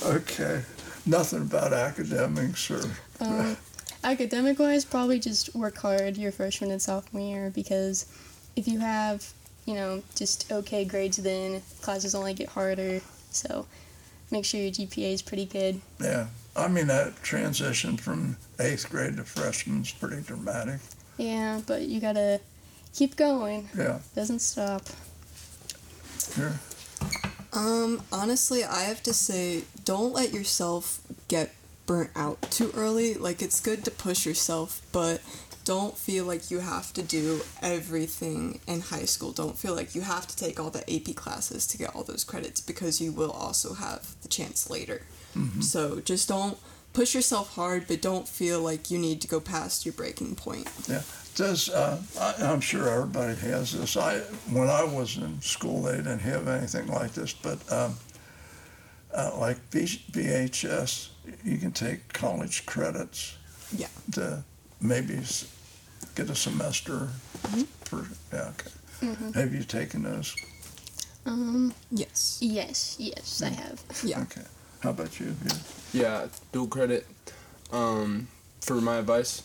Okay. 0.05 0.63
Nothing 1.05 1.43
about 1.43 1.73
academics 1.73 2.71
or 2.71 2.81
Um, 3.21 3.57
academic 4.05 4.61
wise, 4.61 4.85
probably 4.85 5.19
just 5.19 5.53
work 5.55 5.77
hard 5.79 6.17
your 6.17 6.31
freshman 6.31 6.71
and 6.71 6.81
sophomore 6.81 7.21
year 7.21 7.51
because 7.51 8.07
if 8.55 8.69
you 8.69 8.79
have, 8.79 9.33
you 9.67 9.75
know, 9.75 10.05
just 10.15 10.51
okay 10.53 10.85
grades, 10.85 11.17
then 11.17 11.61
classes 11.83 12.15
only 12.15 12.35
get 12.35 12.51
harder. 12.51 13.01
So 13.33 13.67
make 14.31 14.45
sure 14.45 14.61
your 14.61 14.71
GPA 14.71 15.13
is 15.13 15.23
pretty 15.23 15.45
good. 15.45 15.81
yeah. 16.01 16.29
I 16.57 16.69
mean 16.69 16.87
that 16.87 17.21
transition 17.25 17.97
from 17.97 18.37
eighth 18.61 18.89
grade 18.89 19.17
to 19.17 19.25
freshman 19.25 19.83
is 19.83 19.91
pretty 19.91 20.23
dramatic. 20.23 20.79
Yeah, 21.19 21.61
but 21.67 21.83
you 21.83 22.01
gotta 22.01 22.41
keep 22.95 23.17
going. 23.17 23.69
Yeah. 23.77 23.99
Doesn't 24.15 24.39
stop. 24.39 24.83
Here. 26.35 26.59
Um, 27.53 28.03
honestly, 28.13 28.65
I 28.65 28.83
have 28.85 29.03
to 29.05 29.13
say, 29.13 29.65
don't 29.85 30.13
let 30.13 30.33
yourself 30.33 31.01
get 31.29 31.55
burnt 31.87 32.11
out 32.15 32.41
too 32.51 32.71
early. 32.77 33.15
Like, 33.15 33.43
it's 33.43 33.61
good 33.61 33.85
to 33.85 33.91
push 33.91 34.27
yourself, 34.27 34.83
but 34.93 35.21
don't 35.65 35.97
feel 35.99 36.25
like 36.25 36.51
you 36.51 36.61
have 36.61 36.93
to 36.95 37.03
do 37.03 37.41
everything 37.61 38.61
in 38.67 38.81
high 38.81 39.05
school. 39.05 39.33
Don't 39.33 39.59
feel 39.59 39.75
like 39.75 39.95
you 39.95 40.03
have 40.03 40.27
to 40.27 40.37
take 40.37 40.61
all 40.61 40.71
the 40.71 40.85
AP 40.95 41.15
classes 41.17 41.67
to 41.69 41.79
get 41.79 41.95
all 41.95 42.05
those 42.05 42.25
credits 42.25 42.61
because 42.61 43.01
you 43.01 43.13
will 43.13 43.31
also 43.31 43.75
have 43.75 44.15
the 44.23 44.29
chance 44.29 44.71
later. 44.71 45.03
So 45.61 46.01
just 46.01 46.29
don't 46.29 46.59
push 46.99 47.15
yourself 47.15 47.55
hard, 47.55 47.87
but 47.87 48.03
don't 48.03 48.27
feel 48.27 48.61
like 48.61 48.91
you 48.91 48.99
need 48.99 49.21
to 49.21 49.29
go 49.29 49.39
past 49.39 49.87
your 49.87 49.93
breaking 49.93 50.35
point. 50.35 50.69
Yeah. 50.89 51.03
Does 51.37 51.69
uh, 51.69 52.03
I, 52.21 52.35
I'm 52.41 52.61
sure 52.61 52.89
everybody 52.89 53.37
has 53.37 53.71
this. 53.79 53.97
I 53.97 54.19
when 54.51 54.69
I 54.69 54.83
was 54.83 55.17
in 55.17 55.41
school, 55.41 55.83
they 55.83 55.99
didn't 55.99 56.19
have 56.19 56.49
anything 56.49 56.89
like 56.89 57.13
this, 57.13 57.33
but 57.33 57.59
um, 57.73 57.95
uh, 59.15 59.31
like 59.39 59.59
B- 59.71 60.03
BHS, 60.11 61.11
you 61.45 61.59
can 61.59 61.71
take 61.71 62.13
college 62.13 62.67
credits 62.67 63.37
Yeah. 63.77 63.87
to 64.15 64.43
maybe 64.81 65.21
get 66.17 66.29
a 66.31 66.35
semester. 66.35 67.11
Mhm. 67.43 67.67
For, 67.85 68.09
yeah. 68.33 68.51
Okay. 68.55 68.71
Mhm. 69.03 69.35
Have 69.37 69.55
you 69.55 69.63
taken 69.63 70.03
those? 70.03 70.35
Um, 71.27 71.73
Yes. 71.93 72.39
yes, 72.41 72.97
yes, 72.99 73.41
I 73.41 73.51
have. 73.51 73.81
Yeah. 74.03 74.23
Okay. 74.23 74.43
How 74.81 74.91
about 74.91 75.21
you? 75.21 75.27
you? 75.27 75.51
Yeah, 75.93 76.27
dual 76.53 76.67
credit. 76.67 77.07
Um, 77.73 78.29
for 78.61 78.81
my 78.81 78.97
advice, 78.97 79.43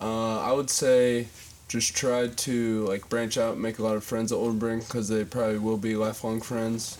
uh, 0.00 0.40
I 0.40 0.52
would 0.52 0.70
say 0.70 1.28
just 1.68 1.96
try 1.96 2.28
to 2.28 2.84
like 2.86 3.08
branch 3.08 3.38
out, 3.38 3.58
make 3.58 3.78
a 3.78 3.82
lot 3.82 3.96
of 3.96 4.04
friends 4.04 4.32
at 4.32 4.36
Oldenburg 4.36 4.80
because 4.80 5.08
they 5.08 5.24
probably 5.24 5.58
will 5.58 5.76
be 5.76 5.96
lifelong 5.96 6.40
friends. 6.40 6.98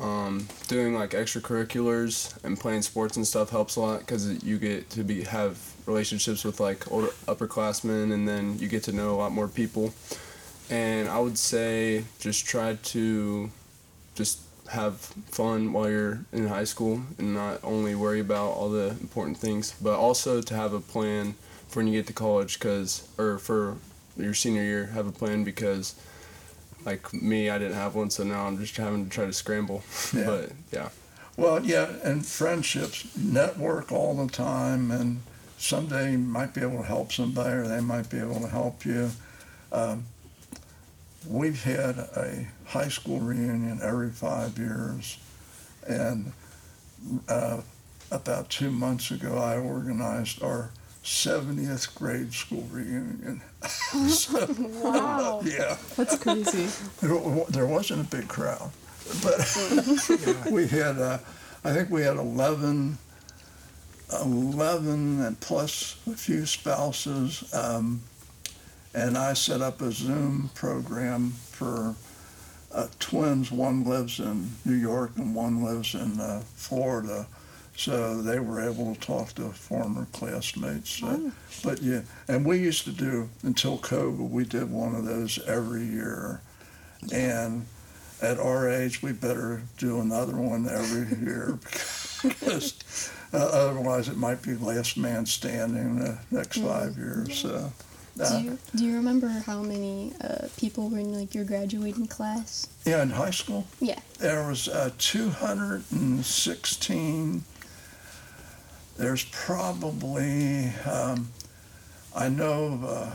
Um, 0.00 0.48
doing 0.66 0.94
like 0.94 1.10
extracurriculars 1.10 2.42
and 2.44 2.58
playing 2.58 2.82
sports 2.82 3.16
and 3.16 3.26
stuff 3.26 3.50
helps 3.50 3.76
a 3.76 3.80
lot 3.80 4.00
because 4.00 4.42
you 4.42 4.58
get 4.58 4.90
to 4.90 5.04
be 5.04 5.22
have 5.22 5.58
relationships 5.86 6.44
with 6.44 6.60
like 6.60 6.90
older 6.90 7.08
upperclassmen 7.26 8.12
and 8.12 8.26
then 8.26 8.58
you 8.58 8.68
get 8.68 8.82
to 8.84 8.92
know 8.92 9.14
a 9.14 9.16
lot 9.16 9.32
more 9.32 9.48
people. 9.48 9.94
And 10.70 11.08
I 11.08 11.18
would 11.20 11.38
say 11.38 12.04
just 12.18 12.46
try 12.46 12.74
to 12.82 13.50
just 14.14 14.40
have 14.70 14.96
fun 15.30 15.72
while 15.72 15.90
you're 15.90 16.20
in 16.32 16.46
high 16.46 16.64
school 16.64 17.02
and 17.18 17.34
not 17.34 17.60
only 17.62 17.94
worry 17.94 18.20
about 18.20 18.52
all 18.52 18.70
the 18.70 18.88
important 19.00 19.36
things, 19.36 19.74
but 19.82 19.94
also 19.98 20.40
to 20.40 20.54
have 20.54 20.72
a 20.72 20.80
plan 20.80 21.34
for 21.68 21.80
when 21.80 21.88
you 21.88 21.98
get 21.98 22.06
to 22.06 22.12
college, 22.12 22.58
because 22.58 23.08
or 23.18 23.38
for 23.38 23.76
your 24.16 24.34
senior 24.34 24.62
year, 24.62 24.86
have 24.86 25.06
a 25.06 25.12
plan 25.12 25.42
because, 25.42 25.94
like 26.84 27.12
me, 27.14 27.48
I 27.50 27.58
didn't 27.58 27.74
have 27.74 27.94
one, 27.94 28.10
so 28.10 28.24
now 28.24 28.46
I'm 28.46 28.58
just 28.58 28.76
having 28.76 29.04
to 29.04 29.10
try 29.10 29.26
to 29.26 29.32
scramble. 29.32 29.82
Yeah. 30.14 30.26
but 30.26 30.52
yeah, 30.70 30.88
Well, 31.36 31.64
yeah, 31.64 31.90
and 32.04 32.24
friendships, 32.26 33.06
network 33.16 33.90
all 33.90 34.14
the 34.14 34.30
time, 34.30 34.90
and 34.90 35.22
someday 35.58 36.12
you 36.12 36.18
might 36.18 36.52
be 36.52 36.60
able 36.60 36.78
to 36.78 36.84
help 36.86 37.10
somebody, 37.12 37.54
or 37.54 37.66
they 37.66 37.80
might 37.80 38.10
be 38.10 38.18
able 38.18 38.40
to 38.40 38.48
help 38.48 38.84
you. 38.84 39.10
Um, 39.72 40.04
we've 41.28 41.62
had 41.62 41.98
a 41.98 42.46
high 42.66 42.88
school 42.88 43.20
reunion 43.20 43.80
every 43.82 44.10
five 44.10 44.58
years, 44.58 45.18
and 45.86 46.32
uh, 47.28 47.60
about 48.10 48.48
two 48.50 48.70
months 48.70 49.10
ago, 49.10 49.36
I 49.38 49.58
organized 49.58 50.42
our 50.42 50.70
70th 51.04 51.94
grade 51.94 52.32
school 52.32 52.66
reunion. 52.70 53.42
So, 54.08 54.46
Wow. 54.82 55.40
yeah. 55.44 55.76
That's 55.96 56.18
crazy. 56.18 56.66
There 57.00 57.44
there 57.50 57.66
wasn't 57.66 58.00
a 58.00 58.16
big 58.16 58.26
crowd, 58.26 58.70
but 59.22 59.38
we 60.50 60.66
had, 60.66 60.98
uh, 60.98 61.18
I 61.64 61.72
think 61.72 61.90
we 61.90 62.02
had 62.02 62.16
11, 62.16 62.98
11 64.20 65.20
and 65.22 65.40
plus 65.40 65.96
a 66.06 66.16
few 66.16 66.46
spouses. 66.46 67.52
Um, 67.54 68.02
and 68.94 69.16
I 69.16 69.32
set 69.32 69.60
up 69.60 69.80
a 69.80 69.90
Zoom 69.92 70.50
program 70.54 71.30
for 71.30 71.94
uh, 72.72 72.88
twins. 72.98 73.50
One 73.50 73.84
lives 73.84 74.18
in 74.18 74.50
New 74.64 74.74
York 74.74 75.12
and 75.16 75.34
one 75.34 75.62
lives 75.62 75.94
in 75.94 76.20
uh, 76.20 76.42
Florida. 76.56 77.26
So 77.74 78.20
they 78.20 78.38
were 78.38 78.60
able 78.60 78.94
to 78.94 79.00
talk 79.00 79.32
to 79.34 79.48
former 79.48 80.06
classmates. 80.12 81.02
Uh, 81.02 81.30
but 81.64 81.80
yeah, 81.82 82.02
and 82.28 82.44
we 82.44 82.58
used 82.58 82.84
to 82.84 82.92
do 82.92 83.30
until 83.42 83.78
COVID. 83.78 84.30
We 84.30 84.44
did 84.44 84.70
one 84.70 84.94
of 84.94 85.04
those 85.06 85.38
every 85.46 85.84
year, 85.84 86.42
And 87.12 87.66
at 88.20 88.38
our 88.38 88.68
age, 88.68 89.02
we 89.02 89.12
better 89.12 89.62
do 89.78 90.00
another 90.00 90.36
one 90.36 90.68
every 90.68 91.18
year 91.18 91.58
because 92.22 93.10
uh, 93.32 93.38
otherwise 93.38 94.08
it 94.08 94.16
might 94.16 94.42
be 94.42 94.54
last 94.54 94.96
man 94.98 95.24
standing 95.24 95.98
the 95.98 96.18
next 96.30 96.58
five 96.58 96.96
years. 96.96 97.38
So, 97.38 97.72
Do 98.16 98.40
you, 98.42 98.58
do 98.76 98.84
you 98.84 98.94
remember 98.96 99.28
how 99.28 99.62
many 99.62 100.12
uh, 100.22 100.48
people 100.58 100.90
were 100.90 100.98
in 100.98 101.12
like 101.18 101.34
your 101.34 101.44
graduating 101.44 102.06
class? 102.08 102.68
yeah, 102.84 103.02
in 103.02 103.08
high 103.10 103.30
school, 103.30 103.66
Yeah. 103.80 103.98
there 104.18 104.46
was 104.46 104.68
uh, 104.68 104.90
216. 104.98 107.44
There's 108.98 109.24
probably, 109.24 110.66
um, 110.84 111.30
I 112.14 112.28
know, 112.28 112.78
uh, 112.86 113.12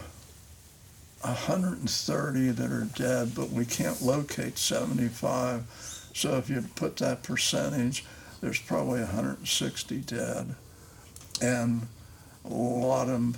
130 1.21 2.49
that 2.51 2.71
are 2.71 2.85
dead, 2.95 3.35
but 3.35 3.49
we 3.51 3.65
can't 3.65 4.01
locate 4.01 4.57
75. 4.57 5.63
So 6.15 6.37
if 6.37 6.49
you 6.49 6.63
put 6.75 6.95
that 6.97 7.21
percentage, 7.23 8.03
there's 8.41 8.59
probably 8.59 9.01
160 9.01 9.97
dead, 10.01 10.55
and 11.41 11.87
a 12.45 12.49
lot 12.53 13.07
of 13.09 13.15
'em 13.15 13.35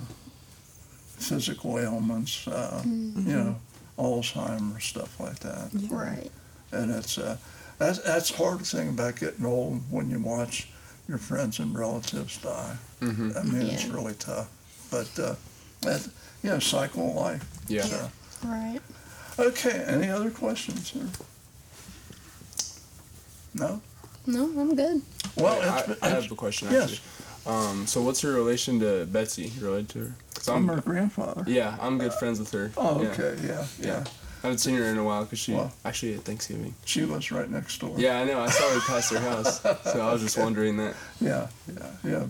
physical 1.19 1.77
ailments, 1.79 2.47
uh, 2.47 2.81
you 2.85 3.35
know, 3.35 3.55
Alzheimer's 3.97 4.85
stuff 4.85 5.19
like 5.19 5.39
that 5.39 5.69
Yeah. 5.73 5.89
Right. 5.91 6.31
and 6.71 6.89
it's 6.91 7.17
uh, 7.17 7.37
that's 7.77 7.99
that's 7.99 8.29
hard 8.31 8.61
thing 8.65 8.89
about 8.89 9.17
getting 9.19 9.45
old 9.45 9.81
when 9.91 10.09
you 10.09 10.19
watch 10.19 10.69
your 11.07 11.17
friends 11.17 11.59
and 11.59 11.77
relatives 11.77 12.37
die. 12.37 12.77
Mhm. 13.01 13.35
I 13.37 13.43
mean, 13.43 13.67
it's 13.67 13.85
really 13.85 14.13
tough, 14.13 14.47
but 14.91 15.09
uh, 15.19 15.35
that 15.81 16.07
you 16.43 16.49
know, 16.51 16.59
cycle 16.59 17.09
of 17.09 17.15
life. 17.15 17.45
Yeah. 17.67 17.83
So, 17.83 18.09
Right. 18.45 18.79
okay. 19.37 19.83
Any 19.87 20.09
other 20.09 20.31
questions? 20.31 20.91
Sir? 20.91 21.05
No. 23.53 23.81
No, 24.25 24.43
I'm 24.59 24.75
good. 24.75 25.01
Well, 25.35 25.59
I, 25.61 25.79
it's, 25.91 26.03
I 26.03 26.09
have 26.09 26.31
a 26.31 26.35
question 26.35 26.69
yes. 26.71 26.83
actually. 26.83 26.99
Um, 27.55 27.87
so 27.87 28.01
what's 28.01 28.21
your 28.21 28.33
relation 28.35 28.79
to 28.81 29.05
Betsy? 29.05 29.47
You 29.47 29.65
related 29.65 29.89
to 29.89 29.99
her? 29.99 30.15
'Cause 30.39 30.49
I'm 30.49 30.69
I'm, 30.69 30.75
her 30.75 30.81
grandfather. 30.81 31.43
yeah, 31.47 31.77
I'm 31.81 31.97
good 31.97 32.13
friends 32.13 32.39
with 32.39 32.51
her. 32.51 32.71
Oh, 32.77 32.99
okay. 33.05 33.35
Yeah, 33.43 33.65
yeah. 33.79 33.87
Yeah. 33.87 34.03
I 34.41 34.47
haven't 34.47 34.59
seen 34.59 34.75
her 34.77 34.85
in 34.85 34.97
a 34.97 35.03
while 35.03 35.25
because 35.25 35.39
she 35.39 35.53
Well. 35.53 35.73
actually 35.83 36.15
at 36.15 36.21
Thanksgiving. 36.21 36.73
She 36.85 37.03
lives 37.03 37.29
right 37.29 37.49
next 37.49 37.77
door. 37.81 37.93
Yeah, 37.97 38.21
I 38.21 38.23
know. 38.23 38.39
I 38.39 38.49
saw 38.49 38.69
her 38.73 38.79
pass 38.79 39.09
her 39.09 39.19
house, 39.19 39.61
so 39.61 39.99
I 40.07 40.13
was 40.13 40.21
just 40.21 40.37
wondering 40.45 40.77
that. 40.77 40.95
Yeah, 41.19 41.47
yeah, 41.67 41.85
yeah, 42.05 42.25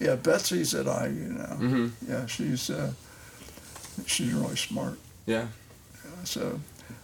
yeah. 0.00 0.16
Betsy's 0.16 0.74
at 0.74 0.86
IU 0.86 1.34
now. 1.34 1.54
hmm 1.56 1.88
Yeah, 2.08 2.24
she's 2.26 2.70
uh, 2.70 2.92
she's 4.06 4.32
really 4.32 4.56
smart. 4.56 4.98
Yeah. 5.26 5.48
So 6.24 6.58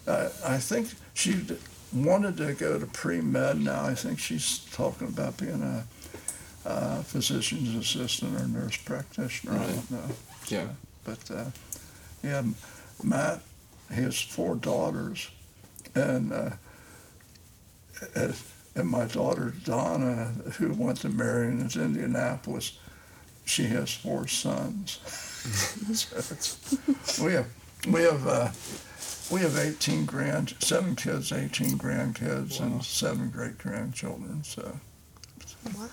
uh, 0.06 0.30
I 0.46 0.56
think 0.58 0.88
she 1.12 1.44
wanted 1.92 2.38
to 2.38 2.54
go 2.54 2.78
to 2.78 2.86
pre 2.86 3.20
med. 3.20 3.60
Now 3.60 3.84
I 3.84 3.94
think 3.94 4.18
she's 4.18 4.60
talking 4.72 5.08
about 5.08 5.36
being 5.36 5.60
a, 5.62 5.84
uh 6.68 7.02
physician's 7.02 7.74
assistant 7.74 8.38
or 8.40 8.46
nurse 8.46 8.76
practitioner. 8.76 9.58
I 9.58 9.66
don't 9.66 9.90
know. 9.90 10.08
Yeah. 10.48 10.68
But 11.04 11.30
uh, 11.30 11.44
yeah, 12.22 12.42
Matt, 13.02 13.40
he 13.94 14.02
has 14.02 14.20
four 14.20 14.56
daughters, 14.56 15.30
and 15.94 16.32
uh, 16.32 16.50
and, 18.14 18.34
my 18.84 19.06
daughter 19.06 19.54
Donna, 19.64 20.26
who 20.58 20.72
went 20.72 20.98
to 20.98 21.08
Marian 21.08 21.60
in 21.60 21.80
Indianapolis, 21.80 22.78
she 23.44 23.64
has 23.64 23.92
four 23.92 24.28
sons. 24.28 25.00
so 25.94 26.16
it's, 26.16 27.18
we 27.18 27.32
have 27.32 27.46
we 27.90 28.02
have 28.02 28.26
uh, 28.26 28.50
we 29.30 29.40
have 29.40 29.58
18 29.58 30.04
grand, 30.04 30.54
seven 30.58 30.94
kids, 30.94 31.32
18 31.32 31.78
grandkids, 31.78 32.60
and 32.60 32.84
seven 32.84 33.30
great 33.30 33.58
grandchildren. 33.58 34.44
So 34.44 34.78
Wow. 35.76 35.88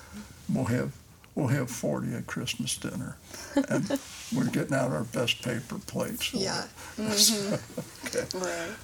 we'll 0.54 0.66
have 0.66 0.92
we'll 1.36 1.48
have 1.48 1.70
40 1.70 2.14
at 2.16 2.28
Christmas 2.28 2.78
dinner, 2.78 3.18
and 3.56 4.00
we're 4.36 4.46
getting 4.50 4.74
out 4.76 4.92
our 4.92 5.04
best 5.04 5.42
paper 5.42 5.78
plates. 5.88 6.34
Yeah. 6.34 6.64
it. 6.64 6.70
Mm-hmm. 6.98 8.08
okay. 8.08 8.26
Right. 8.38 8.76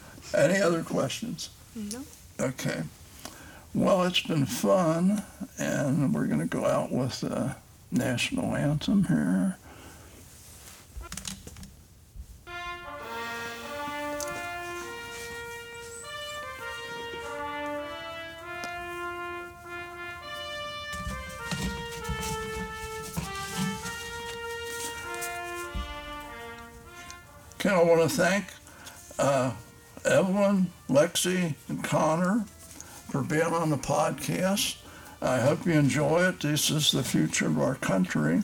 Any 0.51 0.61
other 0.61 0.83
questions? 0.83 1.49
No. 1.75 2.01
Okay. 2.39 2.83
Well, 3.73 4.03
it's 4.03 4.21
been 4.21 4.45
fun, 4.45 5.23
and 5.57 6.13
we're 6.13 6.27
going 6.27 6.41
to 6.41 6.45
go 6.45 6.65
out 6.65 6.91
with 6.91 7.21
the 7.21 7.55
national 7.91 8.55
anthem 8.55 9.05
here. 9.05 9.57
To 28.01 28.09
thank 28.09 28.45
uh, 29.19 29.51
Evelyn, 30.05 30.71
Lexi, 30.89 31.53
and 31.67 31.83
Connor 31.83 32.45
for 33.09 33.21
being 33.21 33.43
on 33.43 33.69
the 33.69 33.77
podcast. 33.77 34.77
I 35.21 35.39
hope 35.39 35.67
you 35.67 35.73
enjoy 35.73 36.29
it. 36.29 36.39
This 36.39 36.71
is 36.71 36.91
the 36.91 37.03
future 37.03 37.45
of 37.45 37.59
our 37.59 37.75
country, 37.75 38.41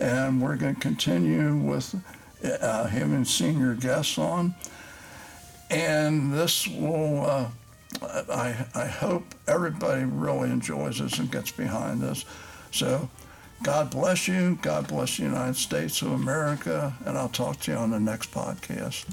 and 0.00 0.40
we're 0.40 0.56
going 0.56 0.76
to 0.76 0.80
continue 0.80 1.54
with 1.54 1.94
uh, 2.62 2.86
having 2.86 3.26
senior 3.26 3.74
guests 3.74 4.16
on. 4.16 4.54
And 5.70 6.32
this 6.32 6.66
will, 6.66 7.26
uh, 7.26 7.48
I, 8.02 8.66
I 8.74 8.86
hope 8.86 9.34
everybody 9.46 10.04
really 10.04 10.50
enjoys 10.50 10.98
this 10.98 11.18
and 11.18 11.30
gets 11.30 11.50
behind 11.50 12.00
this. 12.00 12.24
So, 12.70 13.10
God 13.64 13.90
bless 13.90 14.28
you. 14.28 14.58
God 14.60 14.88
bless 14.88 15.16
the 15.16 15.22
United 15.22 15.56
States 15.56 16.02
of 16.02 16.12
America, 16.12 16.94
and 17.06 17.16
I'll 17.16 17.30
talk 17.30 17.60
to 17.60 17.70
you 17.72 17.78
on 17.78 17.90
the 17.90 17.98
next 17.98 18.30
podcast. 18.30 19.06